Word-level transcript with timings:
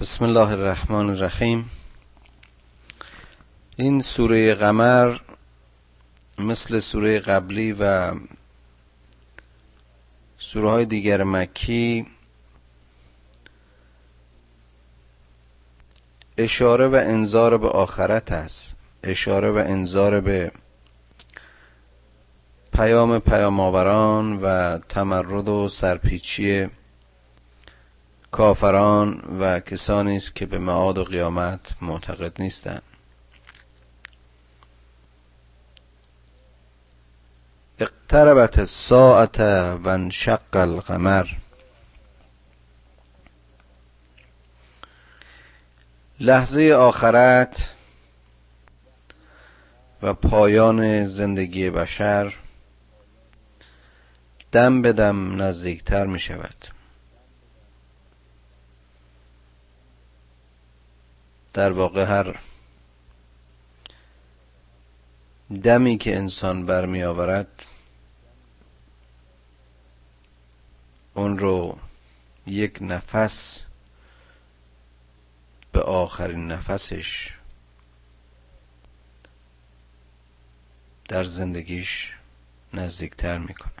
بسم 0.00 0.24
الله 0.24 0.50
الرحمن 0.52 1.10
الرحیم. 1.10 1.70
این 3.76 4.02
سوره 4.02 4.54
قمر 4.54 5.18
مثل 6.38 6.80
سوره 6.80 7.18
قبلی 7.18 7.72
و 7.72 8.14
سوره 10.38 10.70
های 10.70 10.84
دیگر 10.84 11.24
مکی 11.24 12.06
اشاره 16.38 16.88
و 16.88 16.94
انذار 16.94 17.58
به 17.58 17.68
آخرت 17.68 18.32
است. 18.32 18.74
اشاره 19.02 19.50
و 19.50 19.56
انذار 19.56 20.20
به 20.20 20.52
پیام 22.72 23.18
پیامآوران 23.18 24.40
و 24.42 24.78
تمرد 24.78 25.48
و 25.48 25.68
سرپیچی 25.68 26.68
کافران 28.32 29.38
و 29.40 29.60
کسانی 29.60 30.16
است 30.16 30.34
که 30.34 30.46
به 30.46 30.58
معاد 30.58 30.98
و 30.98 31.04
قیامت 31.04 31.60
معتقد 31.80 32.42
نیستند. 32.42 32.82
اقتربت 37.78 38.58
الساعت 38.58 39.40
و 39.84 39.88
انشق 39.88 40.40
القمر. 40.56 41.26
لحظه 46.20 46.72
آخرت 46.72 47.74
و 50.02 50.14
پایان 50.14 51.04
زندگی 51.04 51.70
بشر 51.70 52.34
دم 54.52 54.82
به 54.82 54.92
دم 54.92 55.42
نزدیکتر 55.42 56.06
می 56.06 56.18
شود 56.18 56.79
در 61.54 61.72
واقع 61.72 62.04
هر 62.04 62.40
دمی 65.62 65.98
که 65.98 66.16
انسان 66.16 66.66
برمی 66.66 67.02
آورد 67.02 67.62
اون 71.14 71.38
رو 71.38 71.78
یک 72.46 72.78
نفس 72.80 73.60
به 75.72 75.80
آخرین 75.80 76.48
نفسش 76.52 77.34
در 81.08 81.24
زندگیش 81.24 82.12
نزدیکتر 82.74 83.38
می‌کنه. 83.38 83.72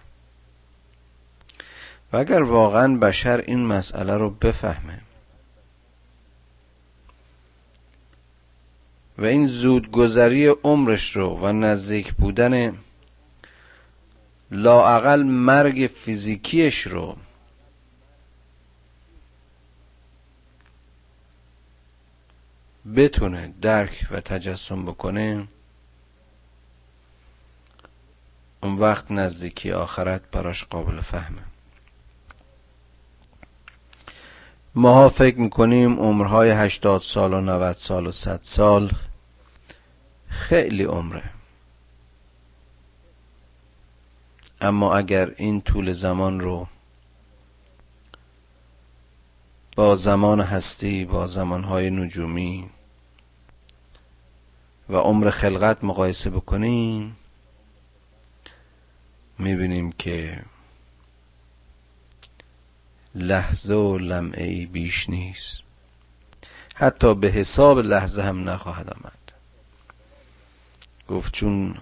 و 2.12 2.16
اگر 2.16 2.42
واقعا 2.42 2.96
بشر 2.96 3.44
این 3.46 3.66
مسئله 3.66 4.16
رو 4.16 4.30
بفهمه 4.30 5.00
و 9.18 9.24
این 9.24 9.46
زودگذری 9.46 10.46
عمرش 10.46 11.16
رو 11.16 11.38
و 11.38 11.52
نزدیک 11.52 12.12
بودن 12.12 12.78
لاعقل 14.50 15.22
مرگ 15.22 15.90
فیزیکیش 15.96 16.86
رو 16.86 17.16
بتونه 22.96 23.54
درک 23.62 24.06
و 24.10 24.20
تجسم 24.20 24.84
بکنه 24.84 25.48
اون 28.62 28.78
وقت 28.78 29.10
نزدیکی 29.10 29.72
آخرت 29.72 30.30
براش 30.30 30.64
قابل 30.64 31.00
فهمه. 31.00 31.49
ماها 34.74 35.08
فکر 35.08 35.38
می‌کنیم 35.38 36.00
عمرهای 36.00 36.50
هشتاد 36.50 37.02
سال 37.02 37.34
و 37.34 37.40
90 37.40 37.76
سال 37.76 38.06
و 38.06 38.12
صد 38.12 38.40
سال 38.42 38.92
خیلی 40.28 40.84
عمره. 40.84 41.22
اما 44.60 44.96
اگر 44.96 45.34
این 45.36 45.60
طول 45.60 45.92
زمان 45.92 46.40
رو 46.40 46.66
با 49.76 49.96
زمان 49.96 50.40
هستی 50.40 51.04
با 51.04 51.26
زمانهای 51.26 51.90
نجومی 51.90 52.70
و 54.88 54.96
عمر 54.96 55.30
خلقت 55.30 55.84
مقایسه 55.84 56.30
بکنیم 56.30 57.16
می‌بینیم 59.38 59.92
که 59.92 60.42
لحظه 63.14 63.74
و 63.74 63.98
لمعه 63.98 64.44
ای 64.44 64.66
بیش 64.66 65.10
نیست. 65.10 65.62
حتی 66.74 67.14
به 67.14 67.28
حساب 67.28 67.78
لحظه 67.78 68.22
هم 68.22 68.48
نخواهد 68.48 68.90
آمد. 68.90 69.12
گفت 71.08 71.32
چون 71.32 71.78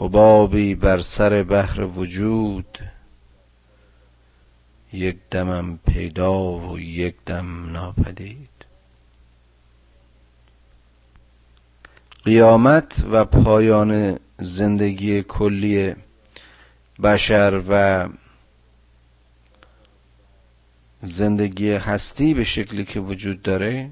حبابی 0.00 0.74
بر 0.74 0.98
سر 0.98 1.42
بحر 1.42 1.80
وجود 1.80 2.78
یک 4.92 5.16
دمم 5.30 5.78
پیدا 5.86 6.42
و 6.42 6.78
یک 6.78 7.14
دم 7.26 7.72
ناپدید. 7.72 8.48
قیامت 12.24 13.04
و 13.10 13.24
پایان 13.24 14.18
زندگی 14.38 15.22
کلی 15.22 15.94
بشر 17.02 17.62
و 17.68 18.08
زندگی 21.02 21.72
هستی 21.72 22.34
به 22.34 22.44
شکلی 22.44 22.84
که 22.84 23.00
وجود 23.00 23.42
داره 23.42 23.90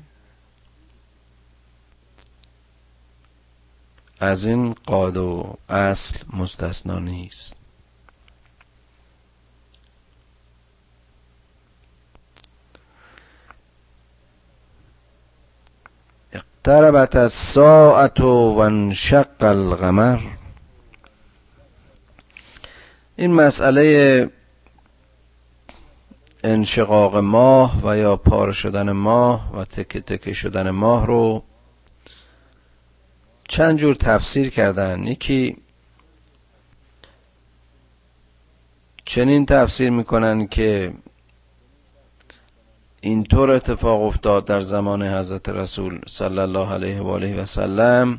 از 4.20 4.46
این 4.46 4.72
قاد 4.72 5.16
و 5.16 5.56
اصل 5.68 6.18
مستثنا 6.32 6.98
نیست. 6.98 7.52
اقتربت 16.32 17.16
الساعت 17.16 18.20
و 18.20 18.58
انشق 18.58 19.42
القمر. 19.42 20.18
این 23.16 23.34
مسئله 23.34 24.30
انشقاق 26.46 27.16
ماه 27.16 27.80
و 27.84 27.96
یا 27.96 28.16
پاره 28.16 28.52
شدن 28.52 28.92
ماه 28.92 29.56
و 29.56 29.64
تکه 29.64 30.00
تکه 30.00 30.32
شدن 30.32 30.70
ماه 30.70 31.06
رو 31.06 31.42
چند 33.48 33.78
جور 33.78 33.94
تفسیر 33.94 34.50
کردن؟ 34.50 35.06
یکی 35.06 35.56
چنین 39.04 39.46
تفسیر 39.46 39.90
می‌کنن 39.90 40.46
که 40.46 40.92
اینطور 43.00 43.50
اتفاق 43.50 44.02
افتاد 44.02 44.44
در 44.44 44.60
زمان 44.60 45.02
حضرت 45.02 45.48
رسول 45.48 46.00
صلی 46.06 46.38
الله 46.38 46.72
علیه 46.72 47.00
و 47.00 47.08
آله 47.08 47.42
و 47.42 47.46
سلم 47.46 48.18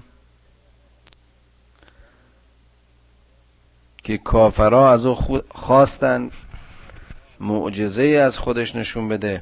که 4.04 4.18
کافرها 4.18 4.92
از 4.92 5.06
او 5.06 5.42
خواستن. 5.50 6.30
معجزه 7.40 8.04
از 8.04 8.38
خودش 8.38 8.76
نشون 8.76 9.10
بده. 9.10 9.42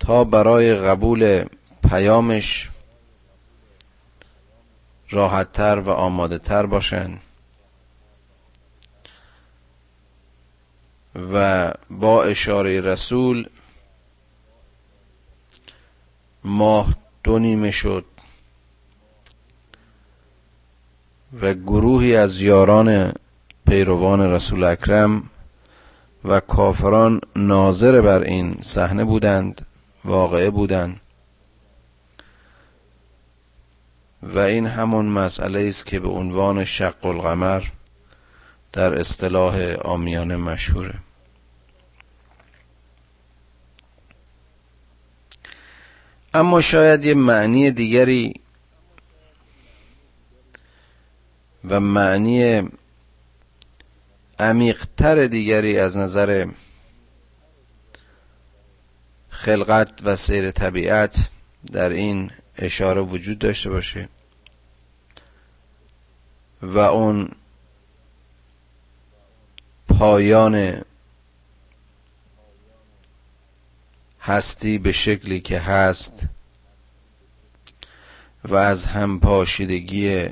تا 0.00 0.24
برای 0.24 0.74
قبول 0.74 1.44
پیامش 1.90 2.70
راحتتر 5.10 5.78
و 5.78 5.90
آماده 5.90 6.38
تر 6.38 6.66
باشن. 6.66 7.18
و 11.32 11.72
با 11.90 12.24
اشاره 12.24 12.80
رسول 12.80 13.48
ماه 16.44 16.94
دو 17.24 17.38
نیمه 17.38 17.70
شد 17.70 18.04
و 21.42 21.54
گروهی 21.54 22.16
از 22.16 22.40
یاران 22.40 23.12
پیروان 23.66 24.20
رسول 24.20 24.64
اکرم 24.64 25.30
و 26.24 26.40
کافران 26.40 27.20
ناظر 27.36 28.00
بر 28.00 28.20
این 28.20 28.58
صحنه 28.62 29.04
بودند 29.04 29.66
واقعه 30.04 30.50
بودند. 30.50 31.00
و 34.22 34.38
این 34.38 34.66
همون 34.66 35.06
مسئله 35.06 35.68
است 35.68 35.86
که 35.86 36.00
به 36.00 36.08
عنوان 36.08 36.64
شق 36.64 37.06
القمر 37.06 37.64
در 38.72 39.00
اصطلاح 39.00 39.76
آمیانه 39.84 40.36
مشهوره. 40.36 40.94
اما 46.34 46.60
شاید 46.60 47.04
یه 47.04 47.14
معنی 47.14 47.70
دیگری 47.70 48.34
و 51.68 51.80
معنی 51.80 52.62
عمیقتر 54.38 55.26
دیگری 55.26 55.78
از 55.78 55.96
نظر 55.96 56.46
خلقت 59.28 59.90
و 60.04 60.16
سیر 60.16 60.50
طبیعت 60.50 61.28
در 61.72 61.90
این 61.90 62.30
اشاره 62.58 63.00
وجود 63.00 63.38
داشته 63.38 63.70
باشه 63.70 64.08
و 66.62 66.78
اون 66.78 67.30
پایان 69.88 70.82
هستی 74.20 74.78
به 74.78 74.92
شکلی 74.92 75.40
که 75.40 75.58
هست 75.58 76.26
و 78.44 78.54
از 78.56 78.84
هم 78.84 79.20
پاشیدگی 79.20 80.28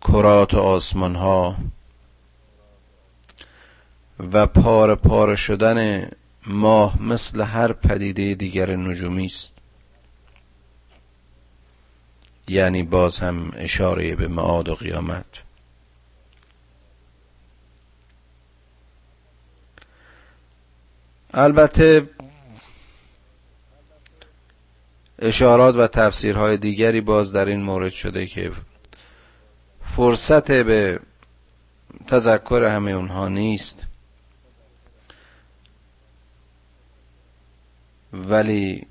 کرات 0.00 0.54
و 0.54 0.58
آسمان 0.58 1.14
ها 1.14 1.56
و 4.18 4.46
پار 4.46 4.94
پار 4.94 5.36
شدن 5.36 6.08
ماه 6.46 7.02
مثل 7.02 7.40
هر 7.40 7.72
پدیده 7.72 8.34
دیگر 8.34 8.76
نجومی 8.76 9.24
است. 9.24 9.54
یعنی 12.48 12.82
باز 12.82 13.18
هم 13.18 13.52
اشاره 13.56 14.16
به 14.16 14.28
معاد 14.28 14.68
و 14.68 14.74
قیامت. 14.74 15.24
البته 21.34 22.08
اشارات 25.18 25.76
و 25.76 25.86
تفسیرهای 25.86 26.56
دیگری 26.56 27.00
باز 27.00 27.32
در 27.32 27.46
این 27.46 27.62
مورد 27.62 27.92
شده 27.92 28.26
که 28.26 28.52
فرصت 29.96 30.52
به 30.52 31.00
تذکر 32.06 32.62
همه 32.62 32.90
اونها 32.90 33.28
نیست. 33.28 33.86
ولی 38.14 38.86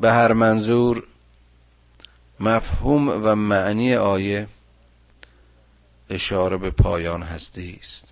به 0.00 0.12
هر 0.12 0.32
منظور 0.32 1.02
مفهوم 2.40 3.08
و 3.08 3.34
معنی 3.34 3.94
آیه 3.94 4.46
اشاره 6.10 6.56
به 6.56 6.70
پایان 6.70 7.22
هستی 7.22 7.78
است. 7.80 8.08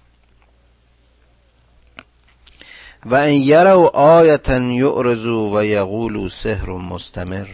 و 3.07 3.15
ان 3.15 3.33
یروا 3.33 3.89
آیتا 3.89 4.59
یعرضوا 4.59 5.51
و 5.51 5.65
یقولوا 5.65 6.29
سحر 6.29 6.71
مستمر. 6.71 7.49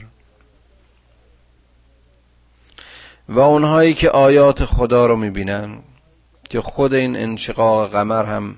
و 3.29 3.39
اونهایی 3.39 3.95
که 3.95 4.11
آیات 4.11 4.65
خدا 4.65 5.07
رو 5.07 5.17
می‌بینن 5.17 5.79
که 6.51 6.61
خود 6.61 6.95
این 6.95 7.17
انشقاق 7.17 7.91
قمر 7.91 8.25
هم 8.25 8.57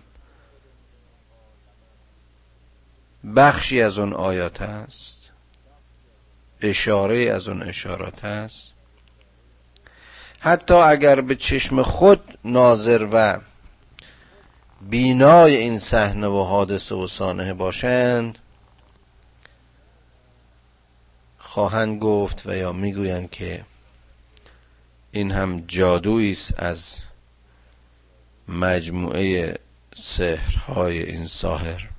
بخشی 3.36 3.82
از 3.82 3.98
اون 3.98 4.12
آیات 4.12 4.62
است 4.62 5.30
اشاره 6.60 7.16
از 7.16 7.48
اون 7.48 7.62
اشارات 7.62 8.24
است 8.24 8.72
حتی 10.40 10.74
اگر 10.74 11.20
به 11.20 11.36
چشم 11.36 11.82
خود 11.82 12.38
ناظر 12.44 13.08
و 13.12 13.40
بینای 14.90 15.56
این 15.56 15.78
صحنه 15.78 16.26
و 16.26 16.44
حادثه 16.44 16.94
و 16.94 17.06
سانحه 17.06 17.54
باشند 17.54 18.38
خواهند 21.38 21.98
گفت 22.00 22.46
و 22.46 22.56
یا 22.56 22.72
می‌گویند 22.72 23.30
که 23.30 23.64
این 25.10 25.32
هم 25.32 25.60
جادویی 25.60 26.30
است 26.30 26.54
از 26.58 26.94
مجموعه 28.48 29.58
سحرهای 29.94 31.02
این 31.02 31.26
ساحر. 31.26 31.91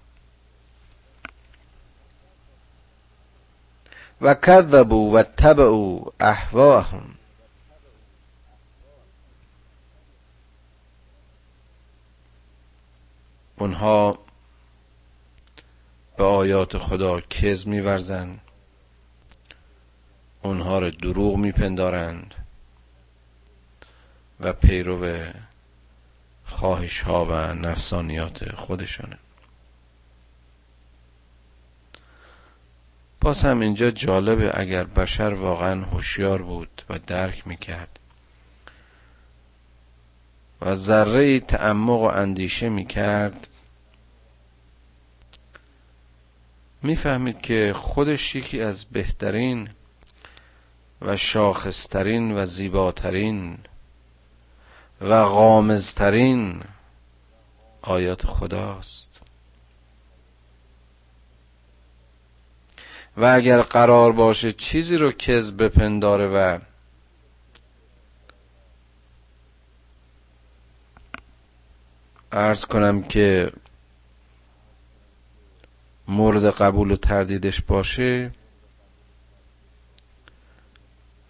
و 4.23 4.33
کذبوا 4.33 5.11
و 5.11 5.23
تبعوا 5.23 6.13
احواهم 6.19 7.15
اونها 13.57 14.19
به 16.17 16.23
آیات 16.23 16.77
خدا 16.77 17.21
کز 17.21 17.67
میورزند 17.67 18.39
اونها 20.41 20.79
رو 20.79 20.89
دروغ 20.89 21.35
میپندارند 21.37 22.35
و 24.39 24.53
پیرو 24.53 25.31
خواهش 26.45 27.01
ها 27.01 27.25
و 27.25 27.53
نفسانیات 27.53 28.55
خودشانه. 28.55 29.17
باز 33.23 33.45
هم 33.45 33.59
اینجا 33.59 33.91
جالبه 33.91 34.51
اگر 34.53 34.83
بشر 34.83 35.33
واقعا 35.33 35.83
هوشیار 35.83 36.41
بود 36.41 36.81
و 36.89 36.99
درک 36.99 37.47
می‌کرد. 37.47 37.99
و 40.61 40.75
ذره 40.75 41.39
تعمق 41.39 41.99
و 41.99 42.03
اندیشه 42.03 42.69
می‌کرد. 42.69 43.47
می‌فهمید 46.81 47.41
که 47.41 47.73
خودش 47.75 48.35
یکی 48.35 48.61
از 48.61 48.85
بهترین 48.85 49.69
و 51.01 51.17
شاخصترین 51.17 52.37
و 52.37 52.45
زیباترین 52.45 53.57
و 55.01 55.25
غامزترین 55.25 56.63
آیات 57.81 58.25
خداست. 58.25 59.12
و 63.18 63.25
اگر 63.25 63.62
قرار 63.62 64.12
باشه 64.12 64.54
چیزی 64.54 64.98
رو 64.98 65.12
کذب 65.12 65.63
بپنداره 65.63 66.27
و 66.27 66.60
ارز 72.31 72.65
کنم 72.65 73.04
که 73.04 73.51
مورد 76.07 76.50
قبول 76.50 76.92
و 76.92 76.95
تردیدش 76.95 77.62
باشه 77.62 78.31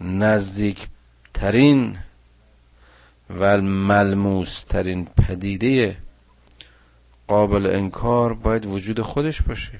نزدیک 0.02 0.88
ترین 1.34 1.98
و 3.40 3.62
ملموس 3.62 4.64
ترین 4.64 5.06
پدیده 5.06 5.98
قابل 7.28 7.66
انکار 7.66 8.34
باید 8.34 8.66
وجود 8.66 9.02
خودش 9.02 9.42
باشه. 9.42 9.80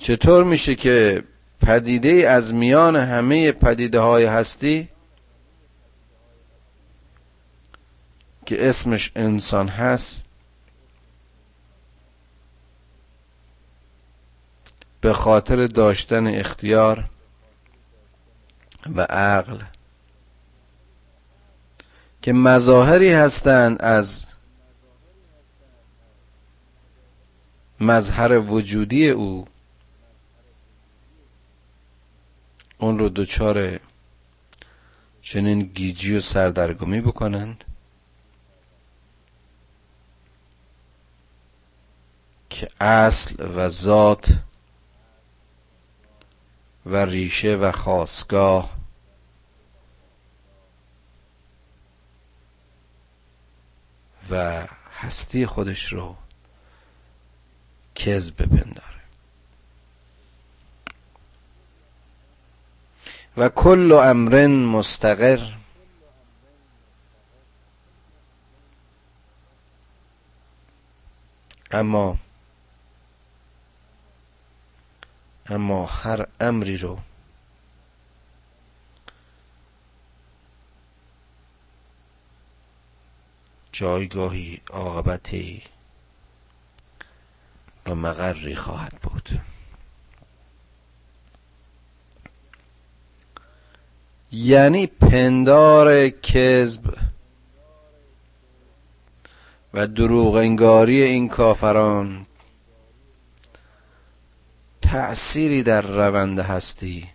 چطور 0.00 0.44
میشه 0.44 0.74
که 0.74 1.24
پدیده 1.60 2.28
از 2.28 2.54
میان 2.54 2.96
همه 2.96 3.52
پدیده 3.52 4.00
های 4.00 4.24
هستی 4.24 4.88
که 8.46 8.68
اسمش 8.68 9.12
انسان 9.16 9.68
هست 9.68 10.22
به 15.00 15.12
خاطر 15.12 15.66
داشتن 15.66 16.26
اختیار 16.26 17.04
و 18.96 19.00
عقل 19.00 19.58
که 22.22 22.32
مظاهری 22.32 23.12
هستند 23.12 23.82
از 23.82 24.26
مظهر 27.80 28.38
وجودی 28.38 29.08
او 29.10 29.46
اون 32.80 32.98
رو 32.98 33.08
دچار 33.08 33.80
چنین 35.22 35.62
گیجی 35.62 36.16
و 36.16 36.20
سردرگمی 36.20 37.00
بکنند. 37.00 37.64
که 42.50 42.68
اصل 42.80 43.56
و 43.56 43.68
ذات 43.68 44.32
و 46.86 46.96
ریشه 46.96 47.56
و 47.56 47.72
خواستگاه 47.72 48.76
و 54.30 54.66
هستی 54.92 55.46
خودش 55.46 55.92
رو 55.92 56.16
کذب 57.94 58.42
بپنداره 58.42 58.89
و 63.36 63.48
کل 63.48 63.92
امر 63.92 64.46
مستقر. 64.46 65.60
اما 71.72 72.18
اما 75.46 75.86
هر 75.86 76.26
امری 76.40 76.76
رو 76.76 76.98
جایگاهی 83.72 84.60
عاقبتی 84.70 85.62
و 87.86 87.94
مقری 87.94 88.56
خواهد 88.56 88.92
بود. 89.02 89.40
یعنی 94.32 94.86
پندار 94.86 96.08
کذب 96.08 96.98
و 99.74 99.86
دروغ 99.86 100.34
انگاری 100.34 101.02
این 101.02 101.28
کافران. 101.28 102.26
تأثیری 104.82 105.62
در 105.62 105.82
روند 105.82 106.38
هستی 106.38 107.08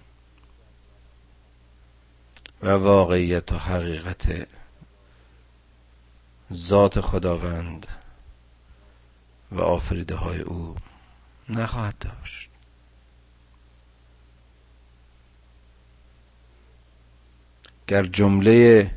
و 2.63 2.69
واقعیت 2.69 3.51
و 3.51 3.57
حقیقت 3.57 4.47
ذات 6.53 7.01
خداوند 7.01 7.87
و 9.51 9.61
آفریده 9.61 10.15
های 10.15 10.41
او 10.41 10.75
نخواهد 11.49 11.95
داشت. 11.99 12.49
گر 17.87 18.05
جمله 18.05 18.91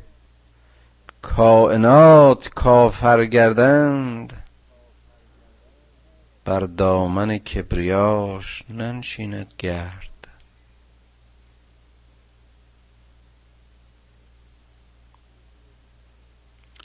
کائنات 1.21 2.49
کافر 2.49 3.25
گردند 3.25 4.43
بر 6.45 6.59
دامن 6.59 7.37
کبریاش 7.37 8.63
ننشیند 8.69 9.53
گرد. 9.57 10.27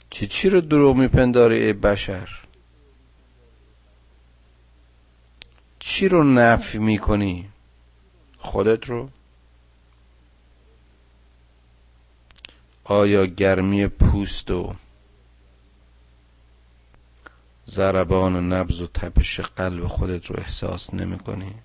چی 0.09 0.27
چی 0.27 0.49
رو 0.49 0.61
دروغ 0.61 0.95
میپنداری 0.95 1.63
ای 1.63 1.73
بشر؟ 1.73 2.29
چی 5.79 6.07
رو 6.07 6.23
نفی 6.23 6.77
می‌کنی؟ 6.77 7.49
خودت 8.37 8.85
رو؟ 8.89 9.09
آیا 12.85 13.25
گرمی 13.25 13.87
پوست 13.87 14.51
و 14.51 14.73
ضربان 17.67 18.53
نبز 18.53 18.81
و 18.81 18.87
تپش 18.87 19.39
قلب 19.39 19.87
خودت 19.87 20.25
رو 20.25 20.35
احساس 20.39 20.93
نمی 20.93 21.19
کنی؟ 21.19 21.55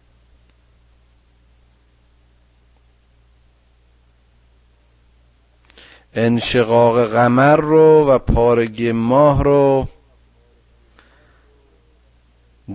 انشقاق 6.14 7.06
قمر 7.06 7.56
رو 7.56 8.06
و 8.08 8.18
پارگی 8.18 8.92
ماه 8.92 9.44
رو 9.44 9.88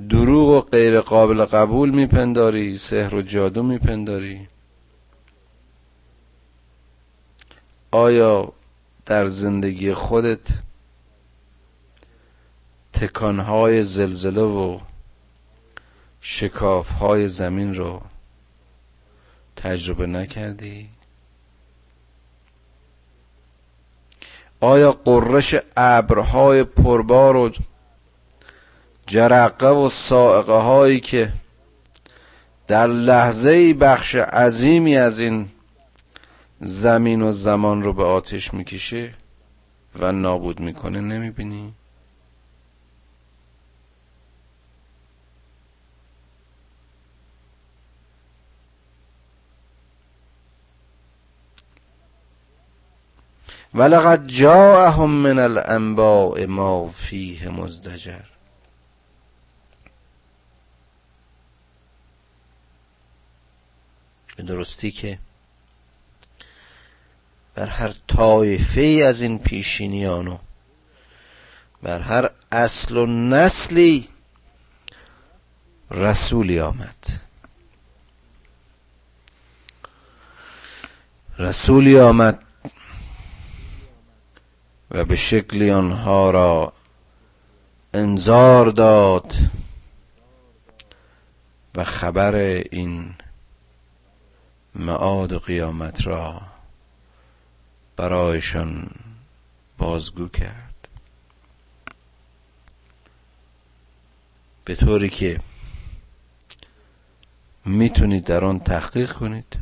دروغ 0.09 0.49
و 0.49 0.61
غیر 0.61 1.01
قابل 1.01 1.45
قبول 1.45 1.89
میپنداری 1.89 2.77
سحر 2.77 3.15
و 3.15 3.21
جادو 3.21 3.63
میپنداری 3.63 4.47
آیا 7.95 8.51
در 9.05 9.25
زندگی 9.25 9.93
خودت 9.93 10.39
تکانهای 12.93 13.81
زلزله 13.81 14.41
و 14.41 14.79
شکافهای 16.21 17.27
زمین 17.27 17.75
رو 17.75 18.01
تجربه 19.55 20.07
نکردی؟ 20.07 20.89
آیا 24.59 24.91
قررش 24.91 25.55
ابرهای 25.77 26.63
پربار 26.63 27.35
و 27.35 27.51
جرقه 29.07 29.67
و 29.67 29.89
سائقه 29.89 30.53
هایی 30.53 30.99
که 30.99 31.33
در 32.67 32.87
لحظه 32.87 33.73
بخش 33.73 34.15
عظیمی 34.15 34.97
از 34.97 35.19
این 35.19 35.49
زمین 36.62 37.21
و 37.21 37.31
زمان 37.31 37.83
رو 37.83 37.93
به 37.93 38.03
آتش 38.03 38.53
می‌کشه 38.53 39.13
و 40.00 40.12
نابود 40.12 40.59
می‌کنه 40.59 41.01
نمی‌بینی؟ 41.01 41.74
ولقد 53.74 54.27
جاءهم 54.27 55.09
من 55.09 55.39
الانباء 55.39 56.45
ما 56.45 56.88
فیه 56.88 57.50
مزدجر 57.50 58.24
به 64.35 64.43
درستی 64.43 64.91
که 64.91 65.19
بر 67.55 67.67
هر 67.67 67.93
طایفه 68.07 69.05
از 69.07 69.21
این 69.21 69.39
پیشینیان 69.39 70.27
و 70.27 70.38
بر 71.83 72.00
هر 72.00 72.29
اصل 72.51 72.97
و 72.97 73.05
نسلی 73.05 74.07
رسولی 75.91 76.59
آمد. 76.59 76.95
رسولی 81.38 82.00
آمد 82.00 82.43
و 84.91 85.05
به 85.05 85.15
شکلی 85.15 85.71
آنها 85.71 86.31
را 86.31 86.74
انذار 87.93 88.65
داد 88.65 89.33
و 91.75 91.83
خبر 91.83 92.35
این 92.71 93.15
معاد 94.75 95.33
و 95.33 95.39
قیامت 95.39 96.07
را 96.07 96.41
برایشان 97.97 98.89
بازگو 99.77 100.27
کرد. 100.27 100.87
به 104.65 104.75
طوری 104.75 105.09
که 105.09 105.39
می‌تونید 107.65 108.25
در 108.25 108.45
آن 108.45 108.59
تحقیق 108.59 109.11
کنید. 109.11 109.57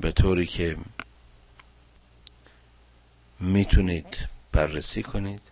به 0.00 0.12
طوری 0.12 0.46
که 0.46 0.76
می‌تونید 3.40 4.18
بررسی 4.52 5.02
کنید. 5.02 5.42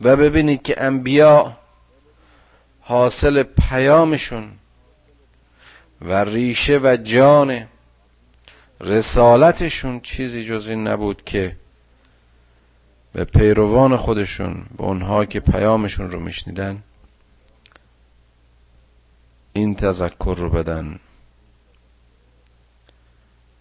و 0.00 0.16
ببینید 0.16 0.62
که 0.62 0.82
انبیا 0.82 1.56
حاصل 2.80 3.42
پیامشون 3.42 4.58
و 6.00 6.24
ریشه 6.24 6.78
و 6.82 6.96
جان 7.02 7.66
رسالتشون 8.80 10.00
چیزی 10.00 10.44
جز 10.44 10.68
این 10.68 10.86
نبود 10.86 11.24
که 11.24 11.56
به 13.12 13.24
پیروان 13.24 13.96
خودشون 13.96 14.66
به 14.76 14.84
اونها 14.84 15.24
که 15.24 15.40
پیامشون 15.40 16.10
رو 16.10 16.20
میشنیدن 16.20 16.82
این 19.52 19.74
تذکر 19.74 20.34
رو 20.38 20.50
بدن 20.50 21.00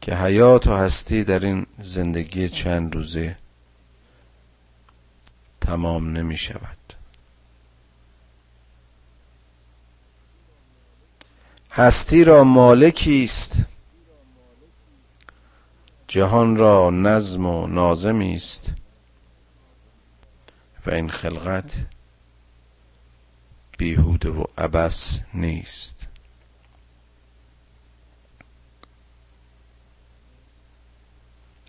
که 0.01 0.15
حیات 0.15 0.67
و 0.67 0.75
هستی 0.75 1.23
در 1.23 1.39
این 1.39 1.65
زندگی 1.79 2.49
چند 2.49 2.95
روزه 2.95 3.37
تمام 5.61 6.17
نمی 6.17 6.37
شود 6.37 6.96
هستی 11.77 12.23
را 12.23 12.43
مالکی 12.43 13.23
است. 13.23 13.55
جهان 16.07 16.57
را 16.57 16.89
نظم 16.89 17.45
و 17.45 17.67
نازمی 17.67 18.35
است. 18.35 18.73
و 20.85 20.91
این 20.91 21.09
خلقت 21.09 21.71
بیهوده 23.77 24.29
و 24.29 24.43
عبس 24.57 25.19
نیست. 25.33 26.07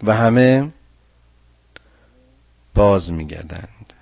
و 0.02 0.14
همه 0.14 0.72
باز 2.74 3.10
میگردند. 3.10 3.92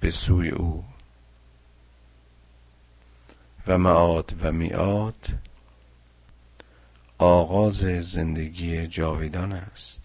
به 0.00 0.10
سوی 0.10 0.48
او 0.48 0.84
و 3.68 3.78
معاد 3.78 4.34
و 4.42 4.52
میاد 4.52 5.28
آغاز 7.18 7.76
زندگی 8.02 8.86
جاویدان 8.86 9.52
است 9.52 10.02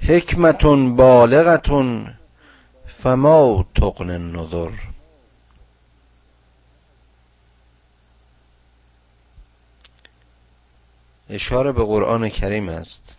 حکمتون 0.00 0.96
بالغتون 0.96 2.14
فما 2.86 3.66
تقن 3.74 4.36
نظر. 4.36 4.70
اشاره 11.30 11.72
به 11.72 11.84
قرآن 11.84 12.28
کریم 12.28 12.68
است 12.68 13.16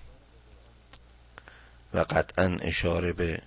و 1.93 1.99
قطعا 1.99 2.57
اشاره 2.61 3.13
به 3.13 3.41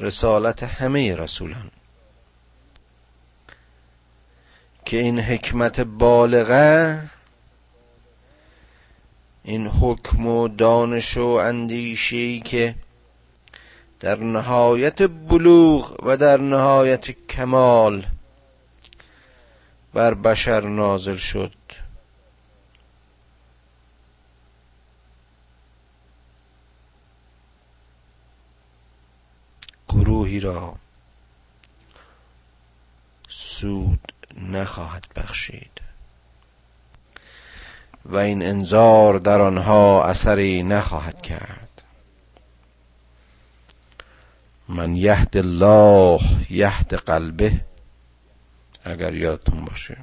رسالت 0.00 0.62
همه 0.62 1.16
رسولان. 1.16 1.70
که 4.84 4.96
این 4.96 5.20
حکمت 5.20 5.80
بالغه 5.80 7.02
این 9.44 9.66
حکم 9.66 10.26
و 10.26 10.48
دانش 10.48 11.16
و 11.16 11.26
اندیشی 11.26 12.40
که 12.40 12.74
در 14.00 14.16
نهایت 14.16 15.02
بلوغ 15.02 15.96
و 16.06 16.16
در 16.16 16.36
نهایت 16.36 17.10
کمال 17.10 18.06
بر 19.94 20.14
بشر 20.14 20.68
نازل 20.68 21.16
شد. 21.16 21.52
را 30.40 30.74
سود 33.28 34.12
نخواهد 34.38 35.06
بخشید 35.16 35.80
و 38.04 38.16
این 38.16 38.42
انذار 38.42 39.18
در 39.18 39.40
آنها 39.40 40.04
اثری 40.04 40.62
نخواهد 40.62 41.22
کرد. 41.22 41.82
من 44.68 44.96
یهد 44.96 45.36
الله 45.36 46.20
یهد 46.50 46.94
قلبه 46.94 47.60
اگر 48.84 49.14
یادتون 49.14 49.64
باشه. 49.64 49.96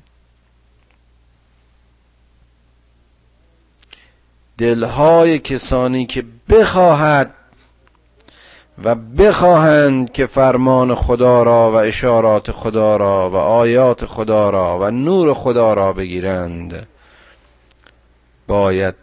دلهای 4.57 5.39
کسانی 5.39 6.05
که 6.05 6.25
بخواهد 6.49 7.33
و 8.83 8.95
بخواهند 8.95 10.11
که 10.11 10.25
فرمان 10.25 10.95
خدا 10.95 11.43
را 11.43 11.71
و 11.71 11.75
اشارات 11.75 12.51
خدا 12.51 12.97
را 12.97 13.29
و 13.29 13.35
آیات 13.35 14.05
خدا 14.05 14.49
را 14.49 14.79
و 14.79 14.91
نور 14.91 15.33
خدا 15.33 15.73
را 15.73 15.93
بگیرند 15.93 16.87
باید 18.47 18.95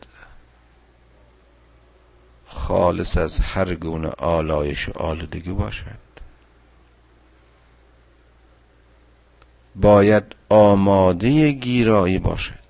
خالص 2.46 3.16
از 3.16 3.40
هر 3.40 3.74
گونه 3.74 4.08
آلایش 4.08 4.88
و 4.88 4.92
آلودگی 4.98 5.52
باشد. 5.52 6.04
باید 9.76 10.24
آماده 10.48 11.52
گیرایی 11.52 12.18
باشد. 12.18 12.63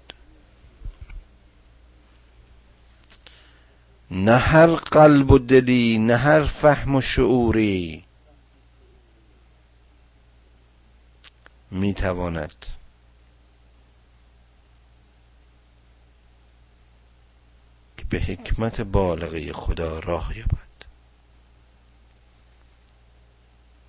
نه 4.11 4.37
هر 4.37 4.67
قلب 4.67 5.31
و 5.31 5.39
دلی 5.39 5.99
نه 5.99 6.17
هر 6.17 6.47
فهم 6.47 6.95
و 6.95 7.01
شعوری 7.01 8.05
می‌تواند 11.71 12.67
که 17.97 18.05
به 18.05 18.19
حکمت 18.19 18.81
بالغه 18.81 19.53
خدا 19.53 19.99
راه 19.99 20.39
یابد. 20.39 20.59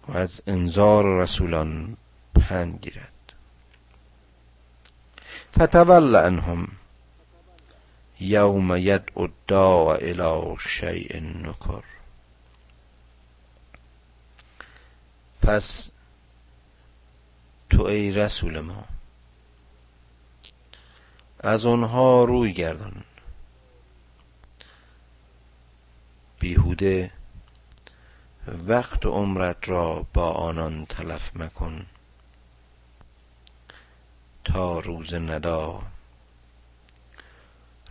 و 0.07 0.17
از 0.17 0.41
انذار 0.47 1.21
رسولان 1.21 1.97
پند 2.35 2.79
گیرد. 2.81 3.33
فتول 5.55 6.15
عنهم 6.15 6.67
یوم 8.19 8.75
یدعو 8.75 9.21
الداع 9.21 9.95
الى 9.95 10.57
شیء 10.59 11.19
نکر 11.19 11.83
پس 15.41 15.89
تو 17.69 17.83
ای 17.83 18.11
رسول 18.11 18.59
ما 18.59 18.85
از 21.39 21.65
آنها 21.65 22.23
روی 22.23 22.53
گردان. 22.53 23.03
بیهوده 26.39 27.11
وقت 28.47 29.05
عمرت 29.05 29.69
را 29.69 30.05
با 30.13 30.31
آنان 30.31 30.85
تلف 30.85 31.35
مکن 31.35 31.85
تا 34.43 34.79
روز 34.79 35.13
ندا 35.13 35.81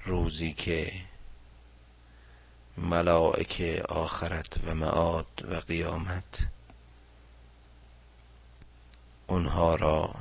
روزی 0.04 0.52
که 0.52 0.92
ملائکه 2.76 3.82
آخرت 3.88 4.64
و 4.66 4.74
معاد 4.74 5.48
و 5.50 5.54
قیامت 5.54 6.38
اونها 9.26 9.74
را 9.74 10.14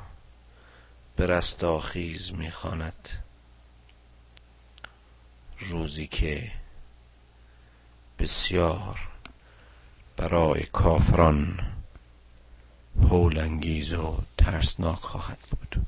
به 1.15 1.27
رستاخیز 1.27 2.33
می‌خواند. 2.33 3.09
روزی 5.59 6.07
که 6.07 6.51
بسیار 8.19 9.09
برای 10.17 10.63
کافران 10.63 11.59
هولانگیز 13.01 13.93
و 13.93 14.17
ترسناک 14.37 14.99
خواهد 14.99 15.39
بود. 15.39 15.85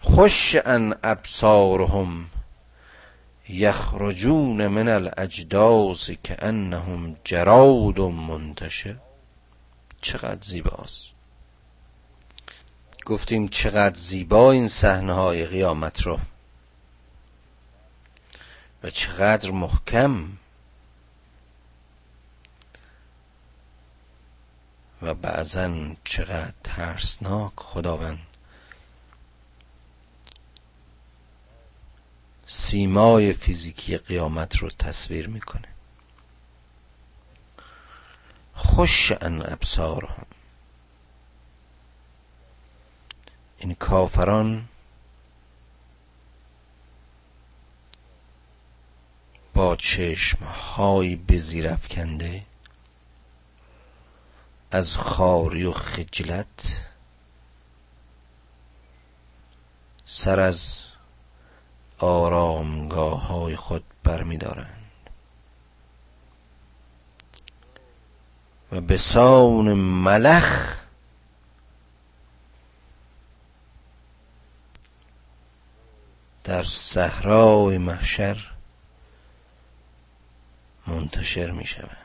خوش 0.00 0.56
ان 0.64 0.94
ابصارهم 1.04 2.30
یخرجون 3.48 4.66
من 4.66 4.88
الاجداث 4.88 6.10
که 6.24 6.44
انهم 6.44 7.16
جراد 7.24 8.00
منتشر. 8.00 8.96
چقدر 10.00 10.40
زیباست. 10.40 11.06
گفتیم 13.06 13.48
چقدر 13.48 13.94
زیبا 13.94 14.52
این 14.52 14.68
صحنه 14.68 15.12
های 15.12 15.46
قیامت 15.46 16.02
رو. 16.02 16.18
و 18.82 18.90
چقدر 18.90 19.50
محکم. 19.50 20.28
و 25.02 25.14
بعضا 25.14 25.94
چقدر 26.04 26.52
ترسناک. 26.64 27.52
خداوند. 27.56 28.29
سیمای 32.52 33.32
فیزیکی 33.32 33.96
قیامت 33.96 34.56
رو 34.56 34.70
تصویر 34.70 35.28
می‌کنه. 35.28 35.68
خوش 38.54 39.12
ان 39.20 39.52
ابصارهم. 39.52 40.26
این 43.58 43.74
کافران 43.74 44.68
با 49.54 49.76
چشم 49.76 50.44
های 50.44 51.16
به 51.16 51.78
کنده 51.90 52.46
از 54.70 54.96
خاری 54.96 55.64
و 55.64 55.72
خجلت 55.72 56.84
سر 60.04 60.40
از 60.40 60.89
آرامگاه 62.00 63.26
های 63.26 63.56
خود 63.56 63.84
برمیدارند 64.04 64.80
و 68.72 68.80
به 68.80 68.96
سان 68.96 69.72
ملخ 69.74 70.76
در 76.44 76.64
صحرای 76.64 77.78
محشر 77.78 78.50
منتشر 80.86 81.50
می 81.50 81.66
شوند. 81.66 81.96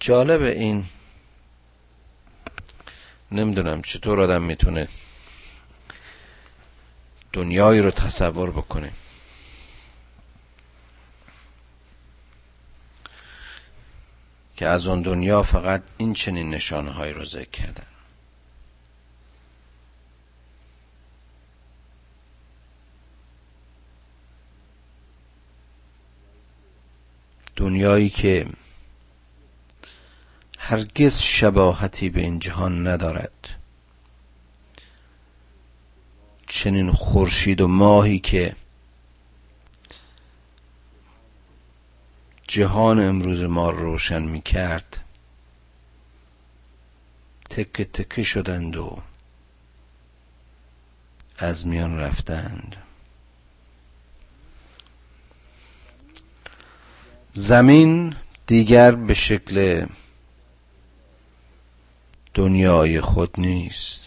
جالب 0.00 0.42
این 0.42 0.86
نمی‌دونم 3.32 3.82
چطور 3.82 4.20
آدم 4.20 4.42
می‌تونه 4.42 4.88
دنیایی 7.36 7.80
رو 7.80 7.90
تصور 7.90 8.50
بکنه 8.50 8.92
که 14.56 14.66
از 14.66 14.86
اون 14.86 15.02
دنیا 15.02 15.42
فقط 15.42 15.82
این 15.98 16.14
چنین 16.14 16.50
نشانه 16.50 16.90
هایی 16.90 17.12
رو 17.12 17.24
ذکر 17.24 17.50
کردن 17.50 17.86
دنیایی 27.56 28.10
که 28.10 28.46
هرگز 30.58 31.18
شباهتی 31.18 32.08
به 32.08 32.20
این 32.20 32.38
جهان 32.38 32.86
ندارد. 32.86 33.65
چنین 36.46 36.92
خورشید 36.92 37.60
و 37.60 37.68
ماهی 37.68 38.18
که 38.18 38.56
جهان 42.48 43.00
امروز 43.00 43.42
ما 43.42 43.70
روشن 43.70 44.22
می 44.22 44.42
کرد 44.42 45.00
تکه 47.50 47.84
تکه 47.84 48.22
شدند 48.22 48.76
و 48.76 49.02
از 51.38 51.66
میان 51.66 51.98
رفتند. 51.98 52.76
زمین 57.32 58.16
دیگر 58.46 58.90
به 58.90 59.14
شکل 59.14 59.86
دنیای 62.34 63.00
خود 63.00 63.40
نیست. 63.40 64.00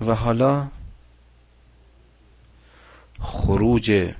و 0.00 0.14
حالا 0.14 0.68
خروج 3.20 4.14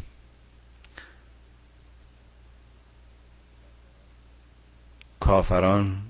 کافران 5.21 6.03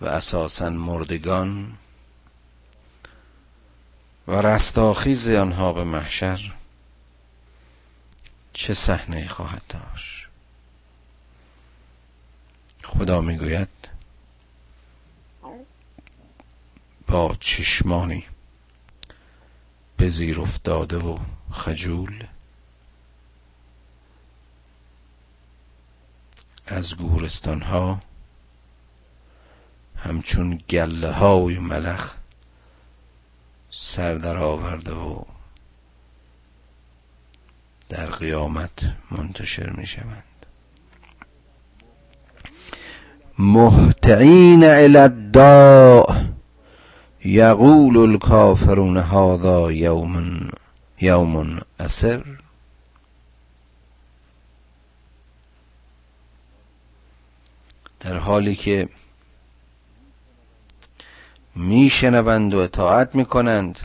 و 0.00 0.06
اساسا 0.06 0.70
مردگان 0.70 1.78
و 4.28 4.32
رستاخیز 4.32 5.28
آنها 5.28 5.72
به 5.72 5.84
محشر 5.84 6.52
چه 8.52 8.74
صحنه 8.74 9.28
خواهد 9.28 9.62
داشت؟ 9.68 10.26
خدا 12.82 13.20
می‌گوید 13.20 13.81
با 17.12 17.36
چشمانی 17.40 18.24
به 19.96 20.08
زیر 20.08 20.40
افتاده 20.40 20.96
و 20.96 21.18
خجول 21.50 22.26
از 26.66 26.96
گورستان 26.96 27.62
ها 27.62 28.00
همچون 29.96 30.60
گله 30.70 31.10
های 31.12 31.58
ملخ 31.58 32.14
سر 33.70 34.14
در 34.14 34.36
آورده 34.36 34.92
و 34.92 35.22
در 37.88 38.06
قیامت 38.06 38.72
منتشر 39.10 39.70
می 39.70 39.86
شوند 39.86 40.46
الداء 44.96 46.32
یقول 47.24 47.96
الكافرون 47.96 48.96
هذا 48.96 49.72
یوم 49.72 50.50
یوم 51.00 51.60
اسر. 51.80 52.24
در 58.00 58.16
حالی 58.18 58.56
که 58.56 58.88
میشنوند 61.54 62.54
و 62.54 62.58
اطاعت 62.58 63.14
می‌کنند 63.14 63.78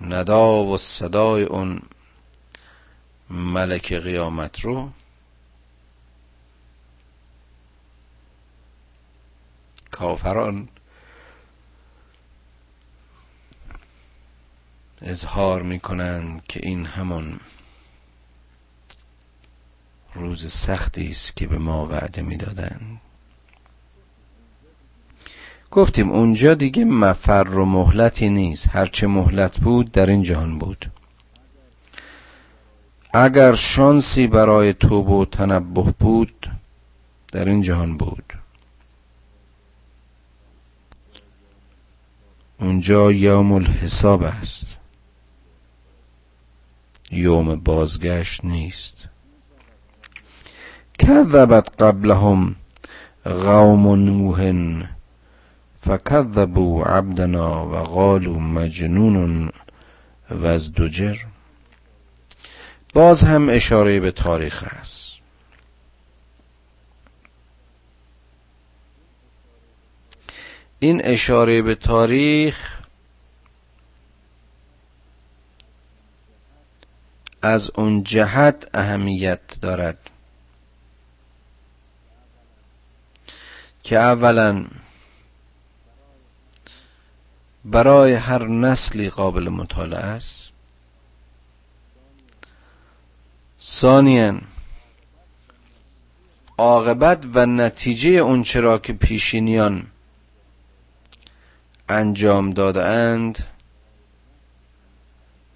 ندا 0.00 0.64
و 0.64 0.78
صدای 0.78 1.42
اون 1.42 1.82
ملک 3.30 3.92
قیامت 3.92 4.60
رو 4.60 4.90
کافران. 9.94 10.68
اظهار 15.02 15.62
می‌کنند 15.62 16.42
که 16.48 16.60
این 16.62 16.86
همون 16.86 17.40
روز 20.14 20.52
سختی 20.52 21.10
است 21.10 21.36
که 21.36 21.46
به 21.46 21.58
ما 21.58 21.86
وعده 21.86 22.22
می‌دادند. 22.22 23.00
گفتیم 25.70 26.10
اونجا 26.10 26.54
دیگه 26.54 26.84
مفر 26.84 27.48
و 27.48 27.64
مهلتی 27.64 28.28
نیست. 28.28 28.68
هرچه 28.68 29.06
مهلت 29.06 29.58
بود 29.58 29.92
در 29.92 30.06
این 30.06 30.22
جهان 30.22 30.58
بود. 30.58 30.90
اگر 33.12 33.54
شانسی 33.54 34.26
برای 34.26 34.72
توبه 34.72 35.12
و 35.12 35.24
تنبه 35.24 35.82
بود 35.82 36.50
در 37.32 37.44
این 37.44 37.62
جهان 37.62 37.96
بود. 37.96 38.33
اونجا 42.60 43.12
یوم 43.12 43.52
الحساب 43.52 44.22
است. 44.22 44.66
یوم 47.10 47.54
بازگشت 47.54 48.44
نیست. 48.44 49.08
کذبت 50.98 51.82
قبلهم 51.82 52.56
قوم 53.24 53.94
نوح 53.94 54.52
فکذبوا 55.80 56.84
عبدنا 56.84 57.66
و 57.68 57.76
قالوا 57.76 58.38
مجنون 58.38 59.50
و 60.30 60.58
باز 62.94 63.24
هم 63.24 63.48
اشاره 63.48 64.00
به 64.00 64.10
تاریخ 64.10 64.64
است. 64.80 65.13
این 70.84 71.00
اشاره 71.04 71.62
به 71.62 71.74
تاریخ 71.74 72.58
از 77.42 77.70
اون 77.74 78.04
جهت 78.04 78.70
اهمیت 78.74 79.40
دارد. 79.60 79.98
که 83.82 83.98
اولا 83.98 84.66
برای 87.64 88.12
هر 88.12 88.46
نسلی 88.46 89.10
قابل 89.10 89.48
مطالعه 89.48 90.00
است. 90.00 90.48
ثانیا 93.60 94.40
عاقبت 96.58 97.24
و 97.34 97.46
نتیجه 97.46 98.10
اون 98.10 98.42
چرا 98.42 98.78
که 98.78 98.92
پیشینیان 98.92 99.86
انجام 101.88 102.50
داده 102.50 102.84
اند 102.84 103.44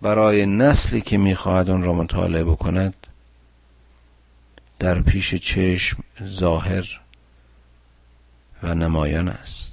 برای 0.02 0.46
نسلی 0.46 1.00
که 1.00 1.18
می‌خواهد 1.18 1.70
اون 1.70 1.82
را 1.82 1.92
مطالعه 1.92 2.44
بکند 2.44 3.06
در 4.78 5.02
پیش 5.02 5.34
چشم 5.34 6.04
ظاهر 6.22 7.00
و 8.62 8.74
نمایان 8.74 9.28
است. 9.28 9.68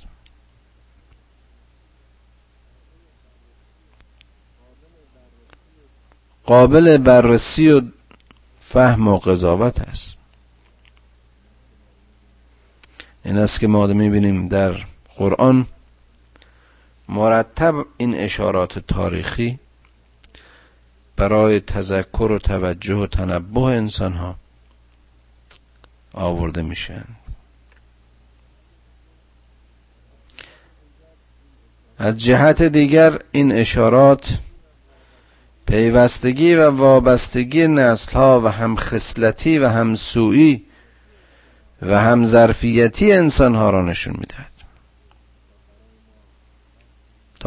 قابل 6.46 6.98
بررسی 6.98 7.72
و 7.72 7.82
فهم 8.60 9.08
و 9.08 9.18
قضاوت 9.18 9.80
است. 9.80 10.16
این 13.26 13.38
است 13.38 13.60
که 13.60 13.68
ما 13.68 13.88
می‌بینیم 13.88 14.48
در 14.48 14.86
قرآن 15.16 15.68
مرتب 17.10 17.86
این 17.98 18.16
اشارات 18.16 18.80
تاریخی 18.80 19.60
برای 21.16 21.60
تذکر 21.60 22.32
و 22.32 22.40
توجه 22.40 22.96
و 22.96 23.08
تنبه 23.08 23.62
انسان 23.62 24.14
ها 24.14 24.36
آورده 26.14 26.62
میشن. 26.62 27.04
از 31.98 32.18
جهت 32.18 32.62
دیگر 32.62 33.20
این 33.32 33.52
اشارات 33.52 34.38
پیوستگی 35.68 36.56
و 36.56 36.70
وابستگی 36.70 37.68
نسل 37.68 38.12
ها 38.12 38.42
و 38.42 38.48
هم 38.48 38.76
خصلتی 38.76 39.60
و 39.60 39.68
هم 39.68 39.96
سوئی 39.96 40.66
و 41.82 42.00
هم 42.00 42.26
ظرفیتی 42.26 43.12
انسان 43.12 43.56
ها 43.56 43.70
را 43.70 43.86
نشون 43.86 44.16
می‌دهد. 44.18 44.55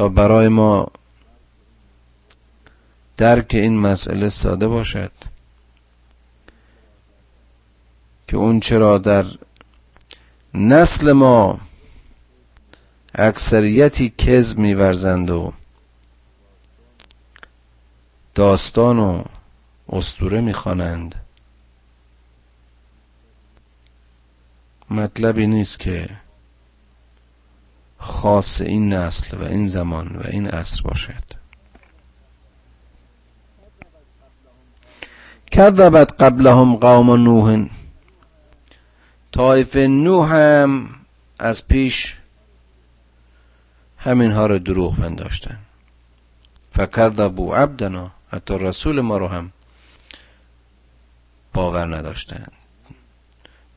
برای 0.06 0.48
ما 0.48 0.88
درک 3.16 3.54
این 3.54 3.78
مسئله 3.78 4.28
ساده 4.28 4.68
باشد 4.68 5.12
که 8.28 8.36
اون 8.36 8.60
چرا 8.60 8.98
در 8.98 9.26
نسل 10.54 11.12
ما 11.12 11.60
اکثریتی 13.14 14.14
کز 14.18 14.58
میورزند 14.58 15.30
و 15.30 15.52
داستان 18.34 18.98
و 18.98 19.24
استوره 19.88 20.40
می‌خوانند. 20.40 21.14
مطلبی 24.90 25.46
نیست 25.46 25.78
که 25.78 26.08
خاص 27.98 28.60
این 28.60 28.92
نسل 28.92 29.36
و 29.36 29.44
این 29.44 29.66
زمان 29.66 30.16
و 30.16 30.22
این 30.28 30.48
عصر 30.48 30.82
باشد. 30.82 31.38
کذبت 35.50 36.22
قبلهم 36.22 36.76
قوم 36.76 37.10
نوح. 37.10 37.68
طایف 39.32 39.76
نوح 39.76 40.34
هم 40.34 40.88
از 41.38 41.68
پیش 41.68 42.16
همین 43.98 44.32
ها 44.32 44.46
رو 44.46 44.58
دروغ 44.58 44.96
پنداشتن. 44.96 45.58
فکذبوا 46.72 47.56
عبدنا 47.56 48.10
حتی 48.32 48.58
رسول 48.58 49.00
ما 49.00 49.16
رو 49.16 49.28
هم 49.28 49.52
باور 51.52 51.96
نداشتن. 51.96 52.46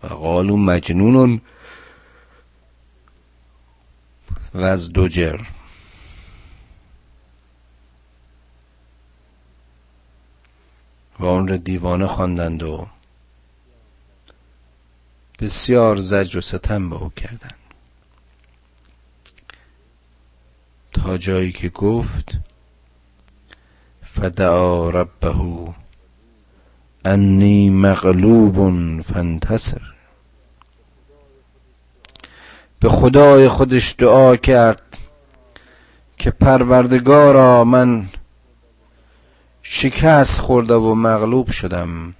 و 0.04 0.08
قالو 0.08 0.58
مجنون 0.58 1.42
و 4.54 4.62
از 4.62 4.94
دوجر 4.94 5.42
و 11.20 11.26
اون 11.26 11.48
را 11.48 11.58
دیوانه 11.58 12.08
خواندند 12.08 12.64
و 12.64 12.88
بسیار 15.40 15.98
زجر 15.98 16.38
و 16.38 16.42
ستم 16.42 16.90
به 16.90 16.96
او 16.96 17.10
کردند. 17.10 17.56
تا 20.94 21.18
جایی 21.18 21.52
که 21.52 21.70
گفت 21.70 22.38
فدعا 24.06 24.90
ربه 24.90 25.36
انی 27.06 27.70
مغلوب 27.70 29.02
فانتصر. 29.02 29.91
به 32.82 32.90
خدای 32.90 33.48
خودش 33.48 33.96
دعا 33.98 34.36
کرد 34.36 34.98
که 36.18 36.32
پروردگارا 36.32 37.64
من 37.64 38.06
شکست 39.64 40.40
خورده 40.40 40.74
و 40.74 40.96
مغلوب 40.96 41.52
شدم. 41.52 42.16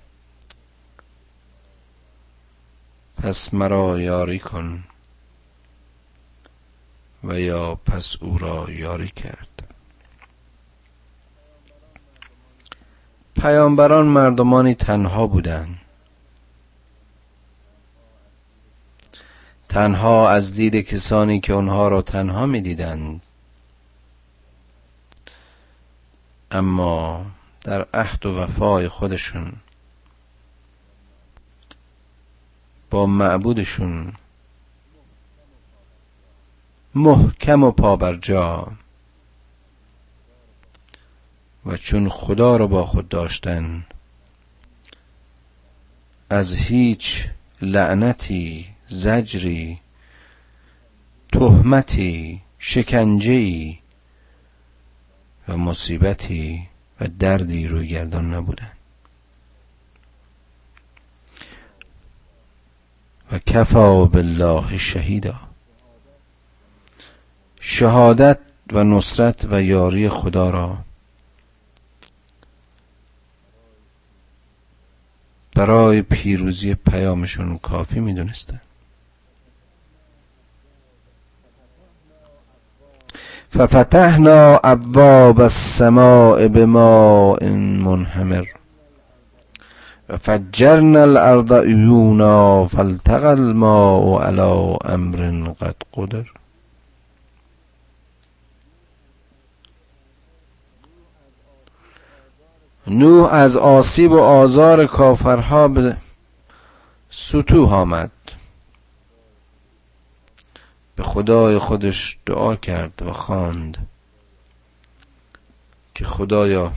پس 3.24 3.54
مرا 3.54 4.00
یاری 4.00 4.40
کن 4.40 4.84
و 7.24 7.40
یا 7.40 7.76
پس 7.76 8.16
او 8.20 8.38
را 8.38 8.68
یاری 8.70 9.10
کرد. 9.16 9.64
پیامبران 13.36 14.06
مردمانی 14.06 14.76
تنها 14.76 15.28
بودند. 15.28 15.81
تنها 19.72 20.30
از 20.30 20.54
دید 20.54 20.76
کسانی 20.76 21.40
که 21.40 21.54
آنها 21.54 21.88
را 21.88 22.02
تنها 22.02 22.46
می‌دیدند. 22.46 23.22
اما 26.52 27.26
در 27.62 27.88
عهد 27.94 28.26
و 28.26 28.40
وفای 28.40 28.88
خودشون 28.88 29.54
با 32.90 33.06
معبودشون 33.06 34.14
محکم 36.96 37.64
و 37.64 37.72
پابرجا 37.72 38.68
و 41.66 41.78
چون 41.78 42.10
خدا 42.10 42.58
را 42.58 42.68
با 42.68 42.86
خود 42.86 43.10
داشتن 43.10 43.86
از 46.30 46.54
هیچ 46.54 47.30
لعنتی 47.62 48.71
زجری 48.92 49.80
تهمتی 51.32 52.42
شکنجهی 52.60 53.80
و 55.48 55.58
مصیبتی 55.58 56.68
و 57.00 57.08
دردی 57.08 57.68
روی 57.68 57.88
گردان 57.88 58.34
نبودن. 58.34 58.72
و 63.32 63.40
کفا 63.40 64.06
بالله 64.06 64.78
شهیدا. 64.78 65.40
شهادت 67.62 68.40
و 68.74 68.84
نصرت 68.84 69.46
و 69.46 69.62
یاری 69.62 70.10
خدا 70.10 70.50
را 70.50 70.78
برای 75.56 76.02
پیروزی 76.02 76.74
پیامشون 76.74 77.58
کافی 77.58 78.00
می‌دونستن. 78.00 78.62
ففتحنا 83.52 84.60
ابواب 84.64 85.42
السماء 85.42 86.48
بماء 86.48 87.44
منهمر. 87.86 88.48
فجرنا 90.22 91.04
الارض 91.04 91.54
عیونا 91.54 92.66
فالتقى 92.66 93.34
الماء 93.34 94.22
على 94.22 94.78
امر 94.86 95.54
قد 95.62 95.76
قدر. 95.94 96.34
نوح 102.88 103.34
از 103.34 103.58
آسیب 103.58 104.12
و 104.12 104.20
آزار 104.20 104.86
کافرها 104.86 105.68
به 105.68 105.98
سطوح 107.10 107.74
آمد. 107.74 108.12
به 110.96 111.04
خدای 111.04 111.58
خودش 111.58 112.18
دعا 112.26 112.56
کرد 112.56 113.02
و 113.02 113.14
خواند 113.14 113.88
که 115.96 116.06
خدایا 116.06 116.74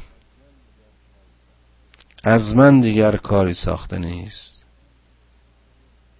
از 2.25 2.57
من 2.57 2.81
دیگر 2.81 3.17
کاری 3.17 3.55
ساخته 3.55 3.99
نیست. 3.99 4.63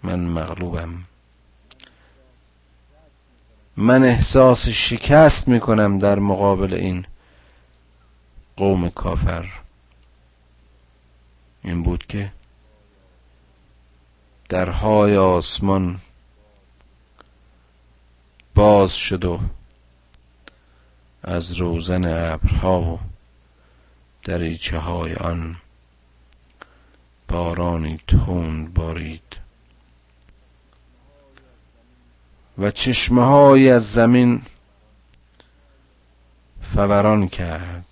من 0.03 0.21
مغلوبم. 0.21 1.05
من 3.77 4.05
احساس 4.05 4.69
شکست 4.69 5.49
می‌کنم 5.49 5.99
در 5.99 6.19
مقابل 6.19 6.75
این 6.75 7.07
قوم 8.57 8.91
کافر. 8.91 9.47
این 11.63 11.83
بود 11.83 12.07
که 12.07 12.33
درهای 14.49 15.17
آسمان 15.17 16.01
باز 18.55 18.93
شد 18.93 19.25
و 19.25 19.41
از 21.23 21.53
روزن 21.53 22.05
ابرها 22.05 22.81
و 22.83 23.01
دریچه 24.23 24.79
های 24.79 25.15
آن 25.15 25.57
بارانی 27.29 28.01
تند 28.09 28.75
بارید. 28.75 29.37
و 32.59 32.71
چشمه 32.71 33.25
های 33.25 33.71
از 33.71 33.93
زمین 33.93 34.43
فوران 36.63 37.29
کرد 37.29 37.87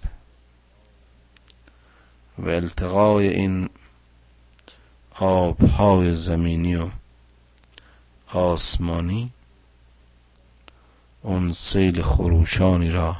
و 2.38 2.48
التقای 2.48 3.28
این 3.28 3.68
آبهای 5.14 6.14
زمینی 6.14 6.76
و 6.76 6.90
آسمانی 8.32 9.30
اون 11.22 11.52
سیل 11.52 12.02
خروشانی 12.02 12.90
را 12.90 13.16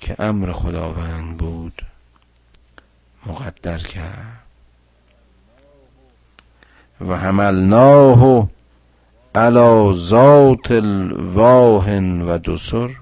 که 0.00 0.16
امر 0.18 0.52
خداوند 0.52 1.36
بود 1.36 1.82
مقدر 3.26 3.78
کرد. 3.78 4.38
و 7.00 7.16
حملناه 7.16 8.48
علی 9.34 9.94
ذات 9.94 10.70
الواهن 10.70 12.22
و 12.22 12.38
دسر. 12.38 12.96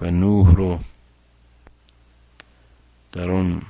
و 0.00 0.10
نوح 0.10 0.54
رو 0.54 0.78
در 3.12 3.30
اون 3.30 3.62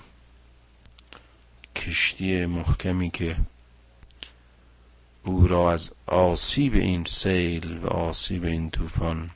کشتی 1.80 2.46
محکمی 2.46 3.10
که 3.10 3.36
او 5.24 5.46
را 5.46 5.72
از 5.72 5.90
آسیب 6.06 6.74
این 6.74 7.04
سیل 7.04 7.78
و 7.82 7.86
آسیب 7.86 8.44
این 8.44 8.70
طوفان 8.70 9.30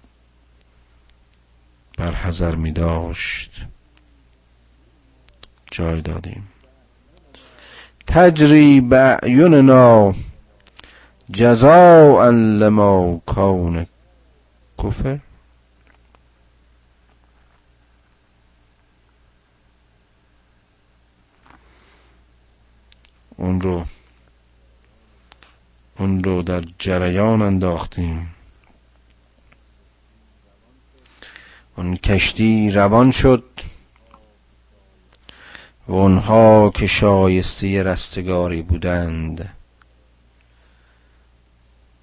حذر 1.99 2.55
می 2.55 2.73
داشت 2.73 3.51
جای 5.71 6.01
دادیم. 6.01 6.49
تجری 8.07 8.81
بعیوننا 8.81 10.15
جزاء 11.33 12.31
لما 12.31 13.23
کون 13.27 13.87
کفر. 14.83 15.19
اون 23.37 23.61
رو 23.61 23.85
اون 25.99 26.25
رو 26.25 26.43
در 26.43 26.65
جریان 26.79 27.43
انداختیم. 27.43 28.35
اون 31.77 31.97
کشتی 31.97 32.71
روان 32.71 33.11
شد 33.11 33.45
و 35.89 35.93
اونها 35.93 36.71
که 36.71 36.87
شایسته 36.87 37.83
رستگاری 37.83 38.63
بودند 38.63 39.55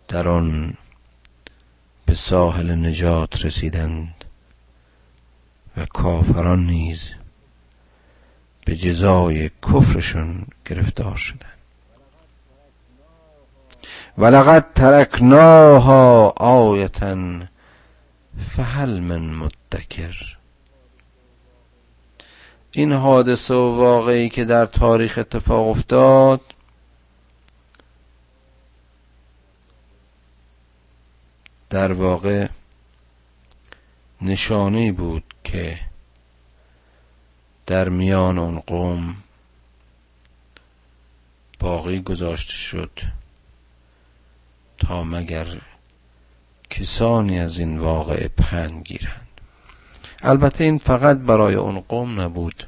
در 0.07 0.27
آن 0.27 0.77
به 2.05 2.15
ساحل 2.15 2.71
نجات 2.71 3.45
رسیدند 3.45 4.25
و 5.77 5.85
کافران 5.85 6.65
نیز 6.65 7.09
به 8.65 8.75
جزای 8.75 9.49
کفرشون 9.49 10.45
گرفتار 10.65 11.15
شدند 11.15 11.51
ولقد 14.17 14.65
ترکناها 14.75 16.29
آیتا 16.37 17.39
فهل 18.55 18.99
من 18.99 19.35
مدکر. 19.35 20.37
این 22.71 22.91
حادثه 22.91 23.53
و 23.53 23.75
واقعی 23.75 24.29
که 24.29 24.45
در 24.45 24.65
تاریخ 24.65 25.17
اتفاق 25.17 25.67
افتاد 25.67 26.41
در 31.69 31.91
واقع 31.91 32.47
نشانه 34.21 34.91
بود 34.91 35.33
که 35.43 35.79
در 37.71 37.89
میان 37.89 38.37
اون 38.37 38.59
قوم 38.59 39.15
باقی 41.59 42.01
گذاشته 42.01 42.53
شد 42.53 42.99
تا 44.77 45.03
مگر 45.03 45.61
کسانی 46.69 47.39
از 47.39 47.59
این 47.59 47.79
واقع 47.79 48.27
پند 48.27 48.83
گیرند. 48.83 49.27
البته 50.21 50.63
این 50.63 50.77
فقط 50.77 51.17
برای 51.17 51.55
اون 51.55 51.79
قوم 51.79 52.21
نبود. 52.21 52.67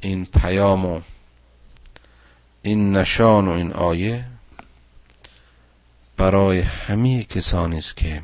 این 0.00 0.26
پیام 0.26 0.86
و 0.86 1.00
این 2.62 2.96
نشان 2.96 3.48
و 3.48 3.50
این 3.50 3.72
آیه 3.72 4.24
برای 6.16 6.60
همه 6.60 7.24
کسانی 7.24 7.78
است 7.78 7.96
که 7.96 8.22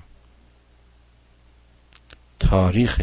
تاریخ 2.40 3.00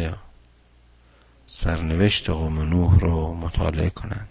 سرنوشت 1.55 2.29
قوم 2.29 2.59
نوح 2.59 2.99
رو 2.99 3.33
مطالعه 3.33 3.89
کنند. 3.89 4.29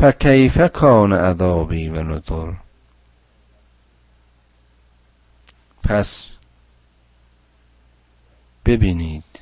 فکیف 0.00 0.60
کان 0.60 1.12
عذابی 1.12 1.88
و 1.88 2.02
نذر. 2.02 2.52
پس 5.82 6.28
ببینید 8.66 9.40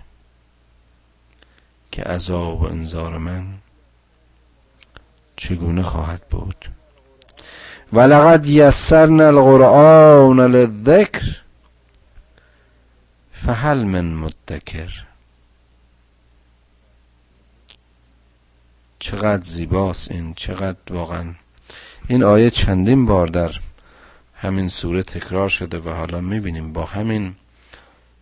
که 1.93 2.03
عذاب 2.03 2.63
و 2.63 2.67
انذار 2.67 3.19
من 3.19 3.47
چگونه 5.37 5.83
خواهد 5.83 6.29
بود. 6.29 6.71
ولقد 7.93 8.47
یسرنا 8.47 9.27
القرآن 9.27 10.41
للذکر 10.41 11.43
فهل 13.33 13.85
من 13.85 14.15
مدکر. 14.15 15.06
چقدر 19.07 19.45
زیباست 19.45 20.11
این 20.11 20.35
چقدر 20.35 20.79
واقعا. 20.91 21.35
این 22.09 22.25
آیه 22.25 22.51
چندین 22.51 23.07
بار 23.07 23.27
در 23.27 23.51
همین 24.35 24.69
سوره 24.69 25.03
تکرار 25.03 25.49
شده 25.49 25.79
و 25.79 25.89
حالا 25.89 26.21
می‌بینیم 26.21 26.73
با 26.73 26.85
همین 26.85 27.35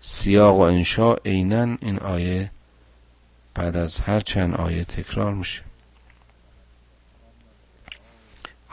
سیاق 0.00 0.56
و 0.56 0.60
انشاء 0.60 1.16
عینا 1.24 1.76
این 1.80 1.98
آیه 1.98 2.50
بعد 3.54 3.76
از 3.76 4.00
هر 4.00 4.20
چند 4.20 4.54
آیه 4.54 4.84
تکرار 4.84 5.34
میشه. 5.34 5.62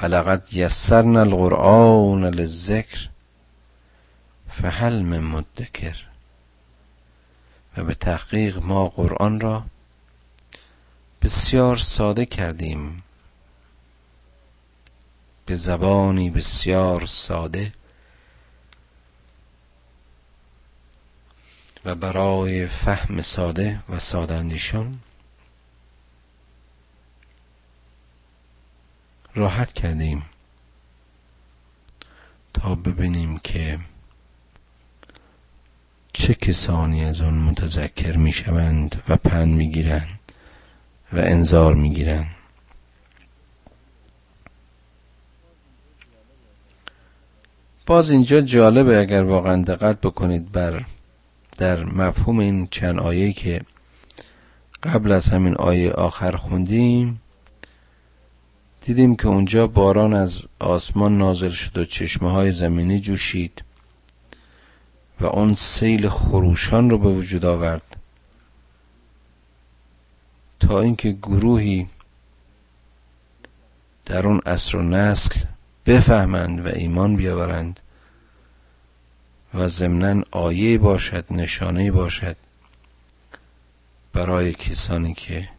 ولقد 0.01 0.53
یسرنا 0.53 1.19
القرآن 1.19 2.25
للذکر 2.25 3.09
فهل 4.49 5.01
من 5.01 5.19
مدکر. 5.19 5.95
و 7.77 7.83
به 7.83 7.93
تحقیق 7.93 8.63
ما 8.63 8.87
قرآن 8.87 9.39
را 9.39 9.63
بسیار 11.21 11.77
ساده 11.77 12.25
کردیم. 12.25 13.03
به 15.45 15.55
زبانی 15.55 16.29
بسیار 16.29 17.05
ساده. 17.05 17.73
و 21.85 21.95
برای 21.95 22.67
فهم 22.67 23.21
ساده 23.21 23.83
و 23.89 23.99
ساده 23.99 24.33
اندیشان 24.33 24.99
راحت 29.35 29.73
کردیم 29.73 30.25
تا 32.53 32.75
ببینیم 32.75 33.37
که 33.37 33.79
چه 36.13 36.33
کسانی 36.33 37.05
از 37.05 37.21
آن 37.21 37.33
متذکر 37.33 38.17
می‌شوند 38.17 39.03
و 39.07 39.17
پند 39.17 39.47
می‌گیرند. 39.47 40.20
و 41.13 41.17
انذار 41.17 41.75
می‌گیرند 41.75 42.35
باز 47.85 48.11
اینجا 48.11 48.41
جالبه 48.41 48.99
اگر 48.99 49.23
واقعا 49.23 49.63
دقت 49.63 50.01
بکنید 50.01 50.51
بر 50.51 50.85
در 51.57 51.83
مفهوم 51.83 52.39
این 52.39 52.67
چند 52.71 52.99
آیه 52.99 53.33
که 53.33 53.61
قبل 54.83 55.11
از 55.11 55.25
همین 55.25 55.55
آیه 55.55 55.91
آخر 55.91 56.35
خوندیم 56.35 57.21
دیدیم 58.85 59.15
که 59.15 59.27
اونجا 59.27 59.67
باران 59.67 60.13
از 60.13 60.41
آسمان 60.59 61.17
نازل 61.17 61.49
شد 61.49 61.77
و 61.77 61.85
چشمه 61.85 62.31
های 62.31 62.51
زمینی 62.51 62.99
جوشید 62.99 63.63
و 65.19 65.25
اون 65.25 65.53
سیل 65.53 66.09
خروشان 66.09 66.89
رو 66.89 66.97
به 66.97 67.09
وجود 67.09 67.45
آورد. 67.45 67.90
تا 70.61 70.81
اینکه 70.81 71.11
گروهی 71.11 71.89
در 74.05 74.27
اون 74.27 74.41
عصر 74.45 74.77
و 74.77 74.81
نسل 74.81 75.39
بفهمند 75.85 76.65
و 76.65 76.69
ایمان 76.69 77.15
بیاورند 77.15 77.79
و 79.53 79.67
ضمنا 79.67 80.23
آیه 80.31 80.77
باشد 80.77 81.25
نشانه 81.31 81.91
باشد 81.91 82.35
برای 84.13 84.53
کسانی 84.53 85.13
که 85.13 85.49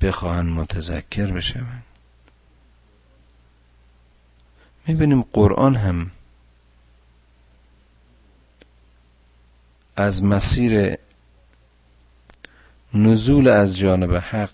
بخواهند 0.00 0.48
متذکر 0.52 1.26
بشوند. 1.26 1.82
می‌بینیم 4.86 5.22
قرآن 5.22 5.76
هم 5.76 6.10
از 9.96 10.22
مسیر 10.22 10.98
نزول 12.94 13.48
از 13.48 13.76
جانب 13.78 14.14
حق. 14.14 14.50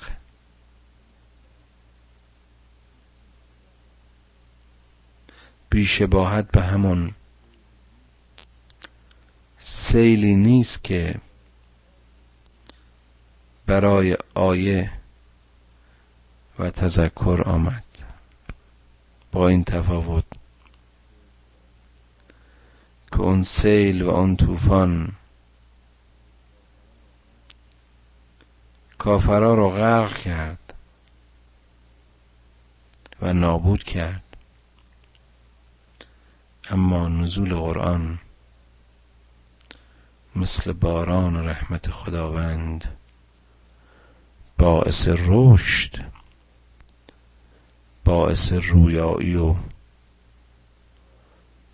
بیشباهت 5.70 6.50
به 6.50 6.62
همون 6.62 7.14
سیلی 9.58 10.36
نیست 10.36 10.84
که 10.84 11.14
برای 13.66 14.16
آیه 14.34 14.92
و 16.58 16.70
تذکر 16.70 17.42
آمد. 17.46 17.84
با 19.32 19.48
این 19.48 19.64
تفاوت 19.64 20.24
که 23.12 23.20
اون 23.20 23.42
سیل 23.42 24.02
و 24.02 24.10
اون 24.10 24.36
طوفان 24.36 25.12
کافرا 28.98 29.54
رو 29.54 29.70
غرق 29.70 30.16
کرد 30.16 30.74
و 33.22 33.32
نابود 33.32 33.84
کرد. 33.84 34.22
اما 36.70 37.08
نزول 37.08 37.54
قرآن 37.54 38.18
مثل 40.36 40.72
باران 40.72 41.48
رحمت 41.48 41.90
خداوند 41.90 42.84
باعث 44.58 45.08
رشد 45.08 46.04
باعث 48.04 48.52
رویایی 48.52 49.36
و 49.36 49.56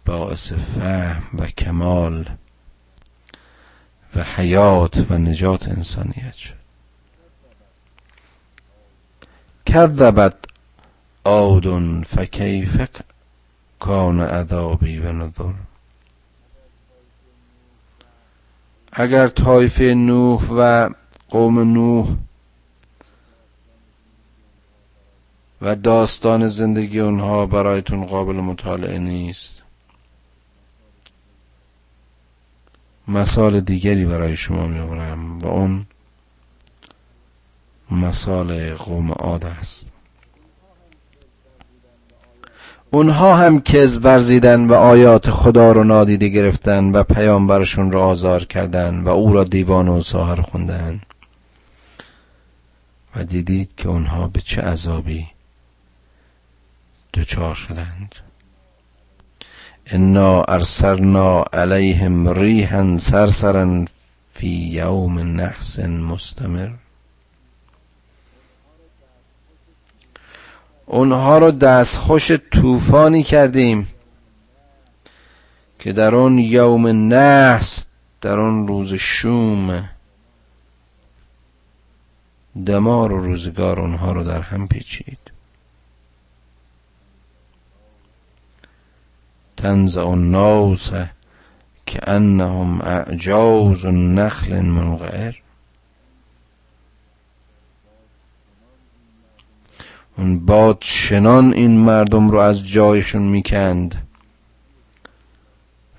باعث 0.04 0.52
فهم 0.52 1.22
و 1.38 1.46
کمال 1.46 2.30
و 4.16 4.22
حیات 4.22 5.10
و 5.10 5.18
نجات 5.18 5.68
انسانیت 5.68 6.34
شد. 6.34 6.63
کذبت 9.66 10.36
عاد 11.24 11.66
فکیف 12.04 12.86
کان 13.80 14.20
عذابی 14.20 14.98
و 14.98 15.12
نظر 15.12 15.52
اگر 18.92 19.28
طایفه 19.28 19.84
نوح 19.84 20.48
و 20.50 20.90
قوم 21.28 21.58
نوح 21.72 22.16
و 25.62 25.76
داستان 25.76 26.48
زندگی 26.48 27.00
اونها 27.00 27.46
برایتون 27.46 28.06
قابل 28.06 28.34
مطالعه 28.34 28.98
نیست 28.98 29.62
مثال 33.08 33.60
دیگری 33.60 34.06
برای 34.06 34.36
شما 34.36 34.66
میآورم 34.66 35.38
و 35.38 35.46
اون 35.46 35.86
مثال 37.94 38.74
قوم 38.74 39.12
عاد 39.12 39.44
است. 39.44 39.84
اونها 42.90 43.36
هم 43.36 43.60
کذب 43.60 44.04
ورزیدن 44.04 44.66
و 44.66 44.74
آیات 44.74 45.30
خدا 45.30 45.72
رو 45.72 45.84
نادیده 45.84 46.28
گرفتن 46.28 46.84
و 46.92 47.02
پیامبرشون 47.02 47.92
را 47.92 48.04
آزار 48.04 48.44
کردن 48.44 49.00
و 49.00 49.08
او 49.08 49.32
را 49.32 49.44
دیوان 49.44 49.88
و 49.88 50.02
ساهر 50.02 50.40
خوندن. 50.40 51.00
و 53.16 53.24
دیدید 53.24 53.70
که 53.76 53.88
اونها 53.88 54.28
به 54.28 54.40
چه 54.40 54.62
عذابی 54.62 55.26
دچار 57.14 57.54
شدند. 57.54 58.14
انا 59.86 60.42
ارسلنا 60.42 61.44
علیهم 61.52 62.28
ریحا 62.28 62.98
سرسرا 62.98 63.84
فی 64.32 64.48
یوم 64.48 65.18
نحس 65.18 65.78
مستمر. 65.78 66.70
اونها 70.86 71.38
رو 71.38 71.50
دستخوش 71.50 72.32
طوفانی 72.32 73.22
کردیم 73.22 73.88
که 75.78 75.92
در 75.92 76.14
اون 76.14 76.38
یوم 76.38 76.86
نحس 76.86 77.84
در 78.20 78.38
اون 78.38 78.68
روز 78.68 78.94
شوم 78.94 79.88
دمار 82.66 83.12
و 83.12 83.20
روزگار 83.20 83.80
اونها 83.80 84.12
رو 84.12 84.24
در 84.24 84.40
هم 84.40 84.68
پیچید. 84.68 85.18
تنزع 89.56 90.06
الناس 90.06 90.92
که 91.86 92.10
انهم 92.10 92.80
اعجاز 92.80 93.86
نخل 93.86 94.60
منقعر 94.60 95.34
اون 100.16 100.46
باد 100.46 100.78
شنان 100.80 101.54
این 101.54 101.78
مردم 101.78 102.30
رو 102.30 102.38
از 102.38 102.66
جایشون 102.66 103.22
می‌کند 103.22 104.08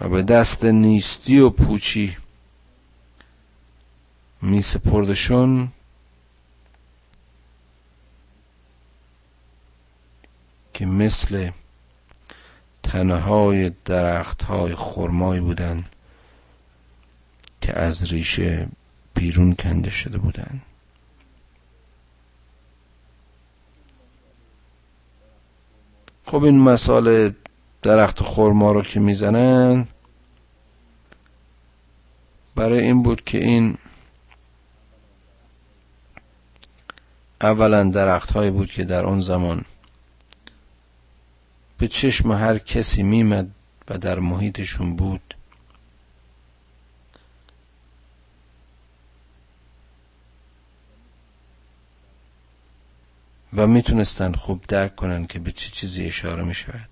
و 0.01 0.09
به 0.09 0.22
دست 0.22 0.66
نیستی 0.66 1.39
و 1.39 1.49
پوچی 1.49 2.18
می 4.41 4.61
سپردشون 4.61 5.72
که 10.74 10.86
مثل 10.86 11.49
تنه 12.84 13.16
های 13.16 13.72
درخت 13.86 14.41
های 14.43 14.76
خرمایی 14.76 15.41
بودن 15.41 15.86
که 17.61 17.80
از 17.80 18.03
ریشه 18.03 18.68
بیرون 19.13 19.55
کنده 19.55 19.89
شده 19.89 20.18
بودن. 20.18 20.61
خب 26.36 26.43
این 26.43 26.59
مسئله 26.59 27.36
درخت 27.81 28.23
خرما 28.23 28.71
رو 28.71 28.81
که 28.81 28.99
می‌زنن 28.99 29.88
برای 32.55 32.79
این 32.79 33.03
بود 33.03 33.23
که 33.23 33.38
این 33.38 33.77
اولا 37.41 37.83
درخت 37.83 38.31
هایی 38.31 38.51
بود 38.51 38.71
که 38.71 38.83
در 38.83 39.05
اون 39.05 39.21
زمان 39.21 39.65
به 41.77 41.88
چشم 41.88 42.31
هر 42.31 42.57
کسی 42.57 43.03
میمد 43.03 43.51
و 43.89 43.97
در 43.97 44.19
محیطشون 44.19 44.95
بود. 44.95 45.36
و 53.56 53.68
می‌تونستن 53.68 54.34
خوب 54.34 54.64
درک 54.68 54.95
کنن 54.95 55.28
که 55.28 55.39
به 55.39 55.51
چه 55.51 55.70
چیزی 55.70 56.06
اشاره 56.06 56.43
می‌شود. 56.43 56.89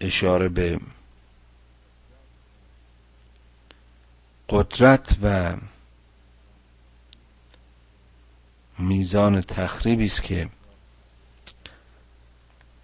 اشاره 0.00 0.48
به 0.48 0.80
قدرت 4.48 5.16
و 5.22 5.56
میزان 8.78 9.40
تخریبی 9.40 10.04
است 10.04 10.22
که 10.22 10.48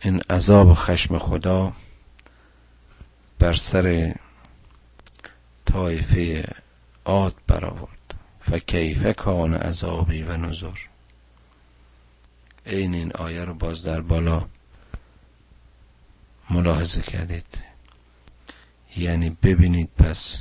این 0.00 0.20
عذاب 0.20 0.74
خشم 0.74 1.18
خدا 1.18 1.72
بر 3.38 3.54
سر 3.54 4.14
طایفه 5.66 6.54
عاد 7.04 7.34
برآورد. 7.46 8.14
فکیف 8.40 9.16
کان 9.16 9.54
عذابی 9.54 10.22
و 10.22 10.36
نظر 10.36 10.78
این 12.66 12.94
این 12.94 13.12
آیه 13.12 13.44
رو 13.44 13.54
باز 13.54 13.84
در 13.84 14.00
بالا 14.00 14.48
ملاحظه 16.50 17.02
کردید. 17.02 17.58
یعنی 18.96 19.30
ببینید 19.30 19.88
پس 19.98 20.38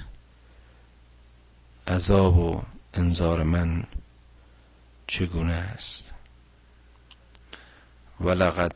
عذاب 1.88 2.38
و 2.38 2.62
انذار 2.94 3.44
من 3.44 3.84
چگونه 5.08 5.54
است. 5.54 6.12
ولقد 8.22 8.76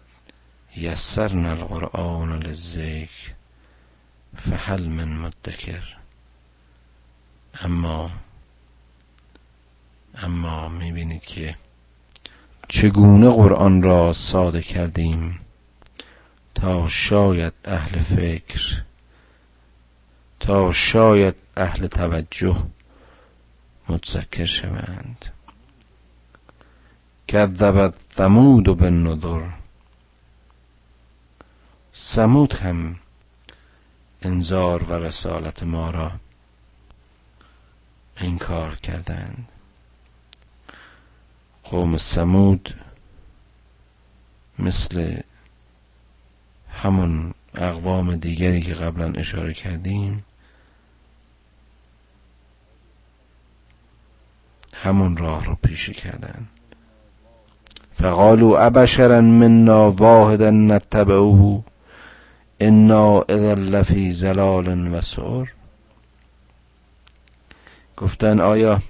یسرنا 0.75 1.51
القرآن 1.51 2.43
للذکر 2.43 3.33
فهل 4.37 4.83
من 4.87 5.17
مدکر. 5.17 6.02
اما 7.61 8.11
اما 10.15 10.69
می‌بینید 10.69 11.21
که 11.21 11.55
چگونه 12.67 13.29
قرآن 13.29 13.83
را 13.83 14.13
ساده 14.13 14.61
کردیم 14.61 15.39
تا 16.55 16.87
شاید 16.87 17.53
اهل 17.65 17.99
فکر 17.99 18.83
تا 20.39 20.71
شاید 20.71 21.35
اهل 21.57 21.87
توجه 21.87 22.63
متذکر 23.89 24.45
شوند. 24.45 25.25
کذبت 27.27 27.93
ثمود 28.17 28.77
به 28.77 28.89
نظر 28.89 29.49
سمود 31.93 32.53
هم 32.53 32.95
انذار 34.21 34.83
و 34.83 34.93
رسالت 34.93 35.63
ما 35.63 35.91
را 35.91 36.11
انکار 38.17 38.75
کردند. 38.75 39.47
قوم 41.63 41.97
سمود 41.97 42.75
مثل 44.59 45.19
همون 46.69 47.33
اقوام 47.55 48.15
دیگری 48.15 48.61
که 48.61 48.73
قبلا 48.73 49.11
اشاره 49.11 49.53
کردیم 49.53 50.25
همون 54.73 55.17
راه 55.17 55.45
رو 55.45 55.55
پیشه 55.55 55.93
کردن 55.93 56.47
فقالوا 57.99 58.59
ابشرا 58.59 59.21
منا 59.21 59.91
واحدا 59.91 60.49
نتبعه 60.49 61.63
انا 62.59 63.21
اذا 63.21 63.53
لفی 63.53 64.13
زلال 64.13 64.93
و 64.93 65.01
سعر. 65.01 65.47
گفتن 67.97 68.39
آیا 68.39 68.81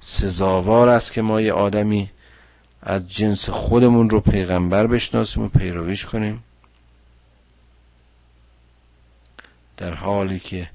سزاوار 0.00 0.88
است 0.88 1.12
که 1.12 1.22
ما 1.22 1.40
یه 1.40 1.52
آدمی 1.52 2.10
از 2.82 3.08
جنس 3.08 3.50
خودمون 3.50 4.10
رو 4.10 4.20
پیغمبر 4.20 4.86
بشناسیم 4.86 5.42
و 5.42 5.48
پیرویش 5.48 6.06
کنیم؟ 6.06 6.44
در 9.76 9.94
حالی 9.94 10.40
که 10.40 10.70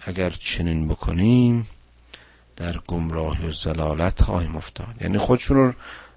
اگر 0.00 0.30
چنین 0.30 0.88
بکنیم 0.88 1.68
در 2.56 2.78
گمراهی 2.86 3.46
و 3.46 3.52
زلالت 3.52 4.22
خواهیم 4.22 4.56
افتاد. 4.56 4.94
یعنی 5.00 5.18
خودشون 5.18 5.56
رو 5.56 5.72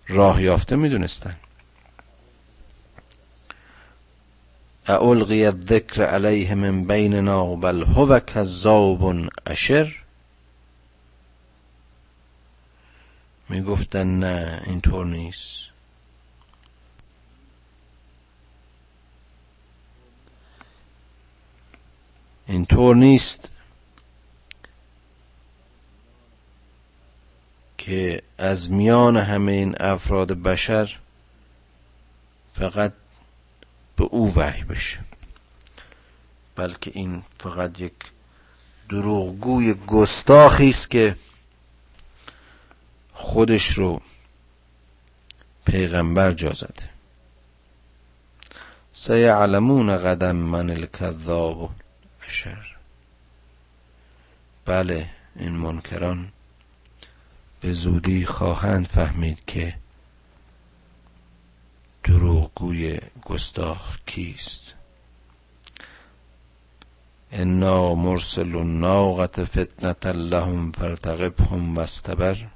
راه 0.07 0.43
یافته 0.43 0.75
می‌دونستن. 0.75 1.35
اولقی 4.91 5.45
الذکر 5.45 6.03
علیه 6.03 6.55
من 6.55 6.85
بیننا 6.85 7.55
بل 7.55 7.83
هو 7.83 8.19
کذاب 8.19 9.03
اشر 9.45 9.95
می‌گفتن 13.49 14.07
نه 14.19 14.61
اینطور 14.65 15.05
نیست. 15.05 15.61
اینطور 22.47 22.95
نیست 22.95 23.49
که 27.77 28.23
از 28.37 28.71
میان 28.71 29.17
همه 29.17 29.51
این 29.51 29.75
افراد 29.79 30.31
بشر 30.31 30.97
فقط 32.53 32.93
به 34.01 34.07
او 34.11 34.33
وحی 34.35 34.63
بشه. 34.63 34.99
بلکه 36.55 36.91
این 36.93 37.23
فقط 37.39 37.79
یک 37.79 37.93
دروغگوی 38.89 39.73
گستاخی 39.73 40.69
است 40.69 40.91
که 40.91 41.15
خودش 43.13 43.77
رو 43.77 44.01
پیغمبر 45.65 46.31
جا 46.31 46.49
زده. 46.49 46.89
سیعلمون 48.93 49.97
قدم 49.97 50.35
من 50.35 50.69
الکذاب 50.69 51.69
اشر 52.27 52.75
بله 54.65 55.09
این 55.35 55.51
منکران 55.51 56.31
به 57.61 57.73
زودی 57.73 58.25
خواهند 58.25 58.87
فهمید 58.87 59.39
که 59.47 59.73
دروغگوی 62.03 62.99
گستاخ 63.25 63.97
کیست؟ 64.05 64.61
انا 67.31 67.95
مرسل 67.95 68.55
الناقة 68.55 69.45
فتنة 69.45 70.11
لهم 70.11 70.71
فرتقبهم 70.71 71.77
واستبر. 71.77 72.47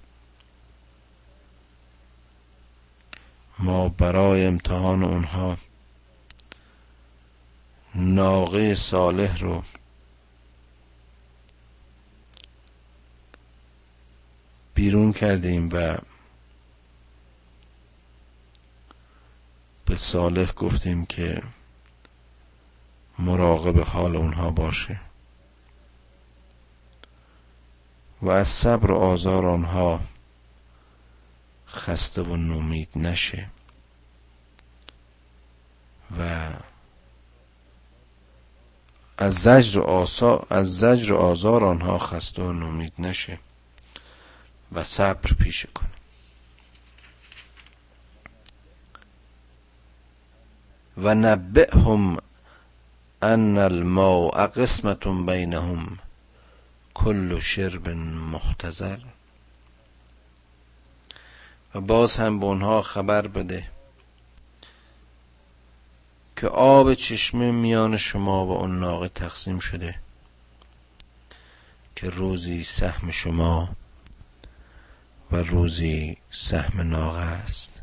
ما 3.60 3.90
برای 3.90 4.46
امتحان 4.46 5.04
اونها 5.04 5.58
ناقه 7.96 8.76
صالح 8.76 9.38
رو 9.40 9.64
بیرون 14.74 15.14
کردیم 15.14 15.70
و 15.74 15.98
به 19.86 19.96
صالح 19.96 20.52
گفتیم 20.52 21.06
که 21.06 21.44
مراقب 23.20 23.80
حال 23.80 24.16
اونها 24.16 24.52
باشه 24.52 25.00
و 28.22 28.30
از 28.30 28.48
صبر 28.48 28.92
و 28.92 28.96
آزار 28.96 29.46
آنها 29.46 30.04
خسته 31.68 32.22
و 32.22 32.36
نومید 32.36 32.90
نشه 32.96 33.50
و 36.20 36.50
از 39.18 39.34
زجر 39.34 39.82
آسا 39.82 40.48
از 40.50 40.78
زجر 40.78 41.14
آزار 41.14 41.64
آنها 41.64 41.98
خسته 41.98 42.42
و 42.44 42.54
نومید 42.54 42.94
نشه 43.00 43.40
و 44.72 44.84
صبر 44.84 45.34
پیشه 45.34 45.70
کنه 45.74 45.95
و 50.98 51.16
نبئهم 51.16 52.18
ان 53.22 53.58
الماء 53.58 54.48
قسمت 54.48 55.08
بینهم 55.08 56.00
کل 56.94 57.40
شرب 57.40 57.90
مختزر 58.34 59.00
و 61.76 61.82
باز 61.82 62.18
هم 62.18 62.40
به 62.40 62.46
اونها 62.46 62.82
خبر 62.82 63.28
بده 63.28 63.68
که 66.36 66.48
آب 66.48 66.94
چشمه 66.94 67.52
میان 67.52 67.98
شما 67.98 68.46
و 68.46 68.52
اون 68.52 68.80
ناقه 68.80 69.08
تقسیم 69.08 69.60
شده 69.60 69.96
که 71.96 72.10
روزی 72.10 72.64
سهم 72.64 73.12
شما 73.12 73.76
و 75.32 75.36
روزی 75.36 76.18
سهم 76.32 76.82
ناقه 76.82 77.20
است. 77.20 77.75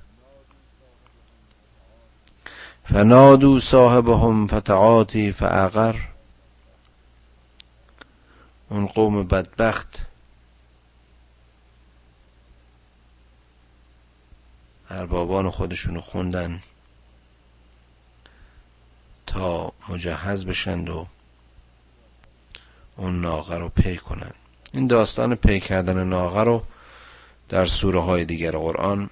فنادو 2.84 3.60
صاحبهم 3.60 4.46
فتعاتی 4.46 5.32
فعقر 5.32 5.96
اون 8.68 8.86
قوم 8.86 9.22
بدبخت. 9.22 9.98
اربابان 14.90 15.50
خودشونو 15.50 16.00
خوندن. 16.00 16.62
تا 19.26 19.72
مجهز 19.88 20.44
بشند 20.44 20.90
و 20.90 21.06
اون 22.96 23.20
ناقه 23.20 23.58
رو 23.58 23.68
پی 23.68 23.96
کنن. 23.96 24.32
این 24.72 24.86
داستان 24.86 25.34
پی 25.34 25.60
کردن 25.60 26.04
ناقه 26.04 26.42
رو 26.42 26.62
در 27.48 27.64
سوره 27.64 28.00
های 28.00 28.24
دیگر 28.24 28.50
قرآن 28.50 29.10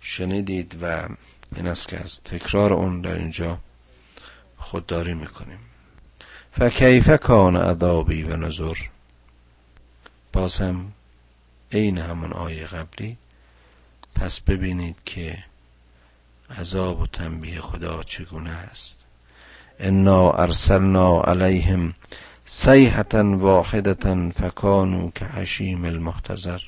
شنیدید 0.00 0.78
و 0.82 1.08
این 1.56 1.66
است 1.66 1.88
که 1.88 2.00
از 2.00 2.20
تکرار 2.20 2.72
اون 2.72 3.00
در 3.00 3.14
اینجا 3.14 3.58
خودداری 4.56 5.14
می‌کنیم. 5.14 5.58
فکیف 6.52 7.10
کان 7.10 7.56
عذابی 7.56 8.22
و 8.22 8.36
نظر 8.36 8.76
باز 10.32 10.56
هم 10.56 10.92
عین 11.72 11.98
همون 11.98 12.32
آیه 12.32 12.66
قبلی. 12.66 13.16
پس 14.14 14.40
ببینید 14.40 14.96
که 15.04 15.44
عذاب 16.58 17.00
و 17.00 17.06
تنبیه 17.06 17.60
خدا 17.60 18.02
چگونه 18.02 18.50
است. 18.50 18.98
انا 19.80 20.30
ارسلنا 20.30 21.20
علیهم 21.22 21.94
سیحتا 22.44 23.38
واحدتا 23.38 24.30
فکانو 24.30 25.10
که 25.10 25.24
حشیم 25.24 25.84
المحتضر. 25.84 26.60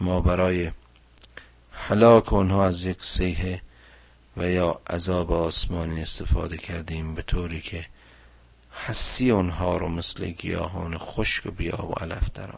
ما 0.00 0.20
برای 0.20 0.70
حلاک 1.70 2.32
اونها 2.32 2.66
از 2.66 2.84
یک 2.84 3.04
سیحه 3.04 3.62
و 4.36 4.50
یا 4.50 4.80
عذاب 4.90 5.32
آسمانی 5.32 6.02
استفاده 6.02 6.56
کردیم 6.56 7.14
به 7.14 7.22
طوری 7.22 7.60
که 7.60 7.86
حسی 8.86 9.30
اونها 9.30 9.76
رو 9.76 9.88
مثل 9.88 10.26
گیاهان 10.26 10.98
خشک 10.98 11.46
و 11.46 11.50
بیاب 11.50 11.90
و 11.90 11.92
علف 11.92 12.30
در 12.34 12.48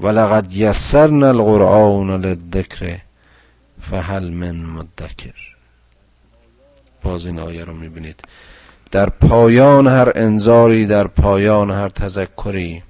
ولقد 0.00 0.52
یسرنا 0.52 1.28
القرآن 1.28 2.10
للذکر 2.10 3.00
فهل 3.82 4.30
من 4.30 4.56
مدکر. 4.56 5.56
باز 7.02 7.26
این 7.26 7.38
آیه 7.38 7.64
رو 7.64 7.74
می‌بینید. 7.74 8.20
در 8.90 9.08
پایان 9.08 9.86
هر 9.86 10.12
انذاری 10.14 10.86
در 10.86 11.06
پایان 11.06 11.70
هر 11.70 11.88
تذکری 11.88 12.82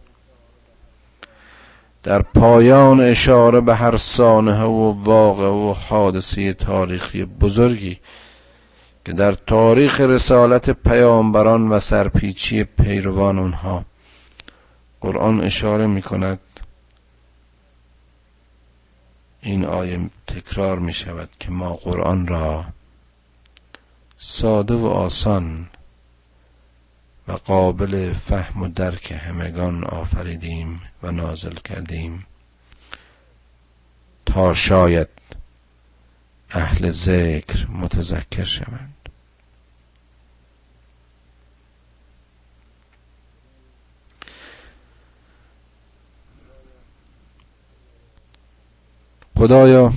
در 2.07 2.23
پایان 2.23 3.01
اشاره 3.01 3.61
به 3.61 3.75
هر 3.75 3.97
سانحه 3.97 4.65
و 4.65 5.03
واقع 5.03 5.49
و 5.49 5.73
حادثه 5.73 6.53
تاریخی 6.53 7.25
بزرگی 7.25 7.99
که 9.05 9.13
در 9.13 9.33
تاریخ 9.33 10.01
رسالت 10.01 10.71
پیامبران 10.71 11.69
و 11.69 11.81
سرپیچی 11.81 12.65
پیروان 12.65 13.39
اونها 13.39 13.85
قرآن 15.01 15.41
اشاره 15.41 15.87
می 15.87 16.03
کند 16.03 16.41
این 19.43 19.65
آیه 19.65 20.11
تکرار 20.27 20.79
می 20.79 20.93
شود 20.93 21.29
که 21.41 21.51
ما 21.51 21.73
قرآن 21.73 22.27
را 22.27 22.65
ساده 24.19 24.75
و 24.75 24.87
آسان 24.87 25.69
و 27.29 27.33
قابل 27.33 28.13
فهم 28.13 28.63
و 28.63 28.69
درک 28.69 29.13
همگان 29.13 29.85
آفریدیم. 29.85 30.81
نازل 31.11 31.55
کردیم. 31.55 32.27
تا 34.27 34.55
شاید 34.55 35.09
اهل 36.51 36.91
ذکر 36.91 37.67
متذکر 37.69 38.45
شوند. 38.45 38.95
خدایا 49.39 49.93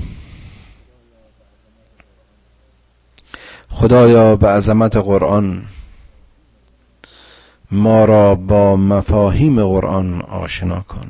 خدایا 3.70 4.36
به 4.36 4.48
عظمت 4.48 4.98
قرآن 4.98 5.66
ما 7.72 8.06
را 8.06 8.36
با 8.36 8.76
مفاهیم 8.76 9.64
قرآن 9.64 10.22
آشنا 10.22 10.82
کن. 10.82 11.10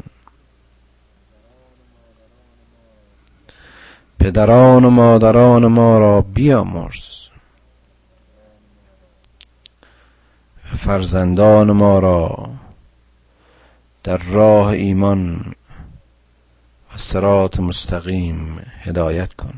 پدران 4.20 4.86
و 4.86 4.90
مادران 4.90 5.68
ما 5.68 6.00
را 6.00 6.22
بیامرز. 6.22 7.20
فرزندان 10.78 11.72
ما 11.72 12.00
را 12.00 12.50
در 14.04 14.18
راه 14.18 14.68
ایمان 14.68 15.54
و 16.96 16.98
سرات 16.98 17.60
مستقیم 17.60 18.62
هدایت 18.82 19.34
کن. 19.34 19.54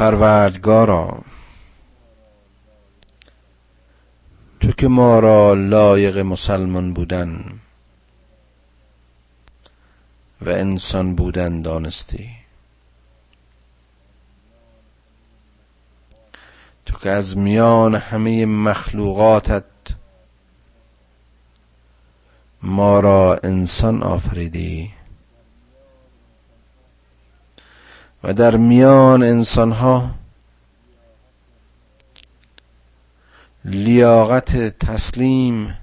پروردگارا. 0.00 1.22
تو 4.60 4.72
که 4.72 4.88
ما 4.88 5.18
را 5.18 5.54
لایق 5.54 6.18
مسلمان 6.18 6.94
بودن 6.94 7.60
و 10.40 10.48
انسان 10.48 11.14
بودن 11.14 11.62
دانستی. 11.62 12.30
تو 16.86 16.98
که 16.98 17.10
از 17.10 17.36
میان 17.36 17.94
همه 17.94 18.46
مخلوقاتت 18.46 19.64
ما 22.62 23.00
را 23.00 23.40
انسان 23.42 24.02
آفریدی. 24.02 24.99
و 28.24 28.32
در 28.34 28.56
میان 28.56 29.22
انسانها 29.22 30.10
لیاقت 33.64 34.56
تسلیم 34.78 35.76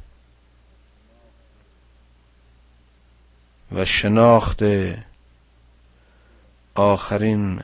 و 3.72 3.86
شناخت 3.86 4.64
آخرین 6.76 7.62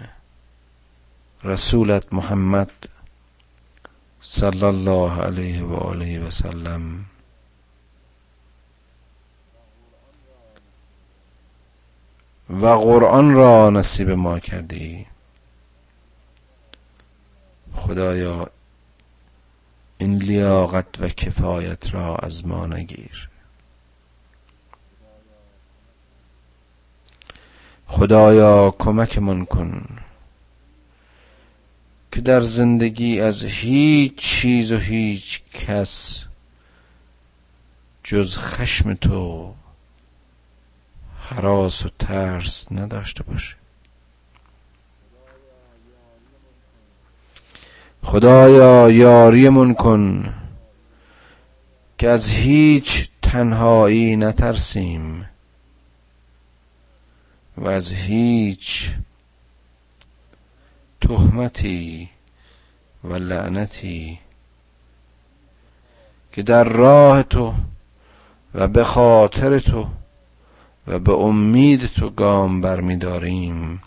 رسولت 1.43 2.13
محمد 2.13 2.71
صلی 4.21 4.63
الله 4.63 5.21
علیه 5.21 5.63
و 5.63 5.73
آله 5.73 6.19
و 6.19 6.29
سلم. 6.29 7.05
و 12.61 12.67
قرآن 12.67 13.33
را 13.33 13.69
نصیب 13.69 14.09
ما 14.09 14.39
کردی. 14.39 15.05
خدایا 17.75 18.49
این 19.97 20.17
لیاقت 20.17 21.01
و 21.01 21.09
کفایت 21.09 21.93
را 21.93 22.15
از 22.15 22.47
ما 22.47 22.67
نگیر. 22.67 23.29
خدایا 27.87 28.75
کمکمان 28.79 29.45
کن 29.45 29.99
که 32.11 32.21
در 32.21 32.41
زندگی 32.41 33.19
از 33.19 33.43
هیچ 33.43 34.15
چیز 34.15 34.71
و 34.71 34.77
هیچ 34.77 35.41
کس 35.53 36.23
جز 38.03 38.37
خشم 38.37 38.93
تو 38.93 39.53
حراس 41.35 41.85
و 41.85 41.89
ترس 41.99 42.67
نداشته 42.71 43.23
باشه. 43.23 43.55
خدایا 48.03 48.91
یاریمون 48.91 49.73
کن 49.73 50.33
که 51.97 52.09
از 52.09 52.27
هیچ 52.27 53.09
تنهایی 53.21 54.15
نترسیم 54.15 55.29
و 57.57 57.67
از 57.67 57.91
هیچ 57.91 58.91
تهمتی 61.01 62.09
و 63.03 63.13
لعنتی 63.13 64.19
که 66.31 66.43
در 66.43 66.63
راه 66.63 67.23
تو 67.23 67.53
و 68.55 68.67
به 68.67 68.83
خاطر 68.83 69.59
تو 69.59 69.87
و 70.87 70.99
به 70.99 71.13
امید 71.13 71.85
تو 71.85 72.09
گام 72.09 72.61
برمیداریم. 72.61 73.81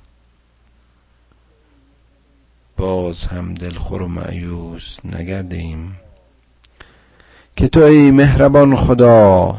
باز 2.77 3.25
هم 3.25 3.55
دلخور 3.55 4.03
و 4.03 4.09
معیوس 4.09 4.99
نگردیم. 5.05 5.97
که 7.57 7.69
تو 7.69 7.81
ای 7.81 8.11
مهربان 8.11 8.77
خدا 8.77 9.59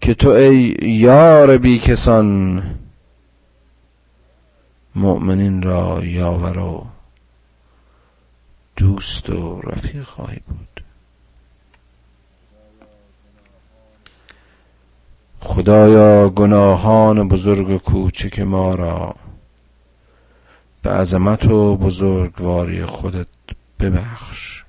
که 0.00 0.14
تو 0.14 0.28
ای 0.28 0.76
یار 0.82 1.58
بی 1.58 1.78
کسان 1.78 2.62
مؤمنین 4.94 5.62
را 5.62 6.04
یاور 6.04 6.58
و 6.58 6.86
دوست 8.76 9.30
و 9.30 9.60
رفیق 9.60 10.02
خواهی 10.02 10.40
بود. 10.48 10.71
خدایا 15.44 16.28
گناهان 16.28 17.28
بزرگ 17.28 17.70
و 17.70 17.78
کوچک 17.78 18.40
ما 18.40 18.74
را. 18.74 19.14
به 20.82 20.90
عظمت 20.90 21.44
و 21.44 21.76
بزرگواری 21.76 22.84
خودت 22.84 23.26
ببخش. 23.80 24.64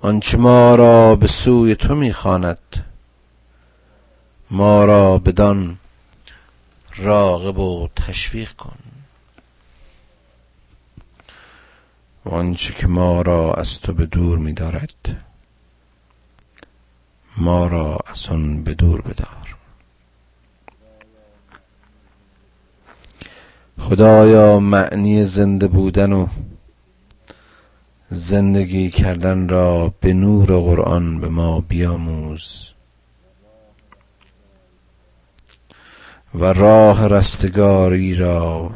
آنچه 0.00 0.38
ما 0.38 0.74
را 0.74 1.16
به 1.16 1.26
سوی 1.26 1.74
تو 1.74 1.94
می‌خواند 1.94 2.60
ما 4.50 4.84
را 4.84 5.18
بدان 5.18 5.78
راغب 6.96 7.58
و 7.58 7.88
تشویق 7.96 8.52
کن. 8.52 8.78
و 12.24 12.30
آنچه 12.30 12.74
که 12.74 12.86
ما 12.86 13.22
را 13.22 13.54
از 13.54 13.80
تو 13.80 13.92
به 13.92 14.06
دور 14.06 14.38
میدارد 14.38 15.29
ما 17.40 17.66
را 17.66 17.98
از 18.06 18.26
آن 18.26 18.62
به 18.62 18.74
دور 18.74 19.00
بدار. 19.00 19.56
خدایا 23.78 24.60
معنی 24.60 25.24
زنده 25.24 25.68
بودن 25.68 26.12
و 26.12 26.26
زندگی 28.10 28.90
کردن 28.90 29.48
را 29.48 29.94
به 30.00 30.12
نور 30.12 30.46
قرآن 30.46 31.20
به 31.20 31.28
ما 31.28 31.60
بیاموز. 31.60 32.70
و 36.34 36.44
راه 36.44 37.08
رستگاری 37.08 38.14
را 38.14 38.70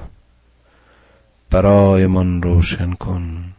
برایمان 1.50 2.42
روشن 2.42 2.92
کن. 2.92 3.53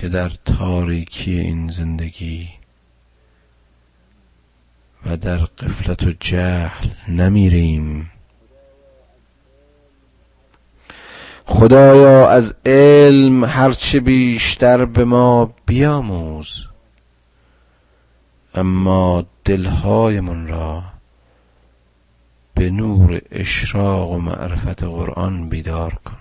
که 0.00 0.08
در 0.08 0.32
تاریکی 0.44 1.34
این 1.34 1.70
زندگی 1.70 2.48
و 5.06 5.16
در 5.16 5.36
قفلت 5.36 6.02
و 6.02 6.12
جهل 6.20 6.88
نمیریم. 7.08 8.10
خدایا 11.44 12.30
از 12.30 12.54
علم 12.66 13.44
هرچه 13.44 14.00
بیشتر 14.00 14.84
به 14.84 15.04
ما 15.04 15.54
بیاموز 15.66 16.66
اما 18.54 19.26
دلهایمان 19.44 20.48
را 20.48 20.82
به 22.54 22.70
نور 22.70 23.20
اشراق 23.30 24.10
و 24.10 24.18
معرفت 24.18 24.82
قرآن 24.82 25.48
بیدار 25.48 25.94
کن. 26.04 26.19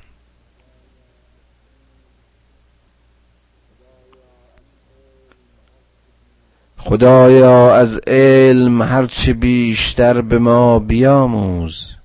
خدایا 6.81 7.75
از 7.75 7.97
علم 8.07 8.81
هرچه 8.81 9.33
بیشتر 9.33 10.21
به 10.21 10.39
ما 10.39 10.79
بیاموز. 10.79 11.95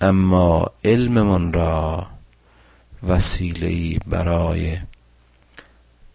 اما 0.00 0.70
علممون 0.84 1.52
را 1.52 2.06
وسیله‌ای 3.08 3.98
برای 4.06 4.78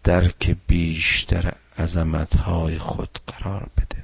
درک 0.04 0.56
بیشتر 0.66 1.52
عظمتهای 1.78 2.78
خود 2.78 3.18
قرار 3.26 3.66
بده. 3.76 4.01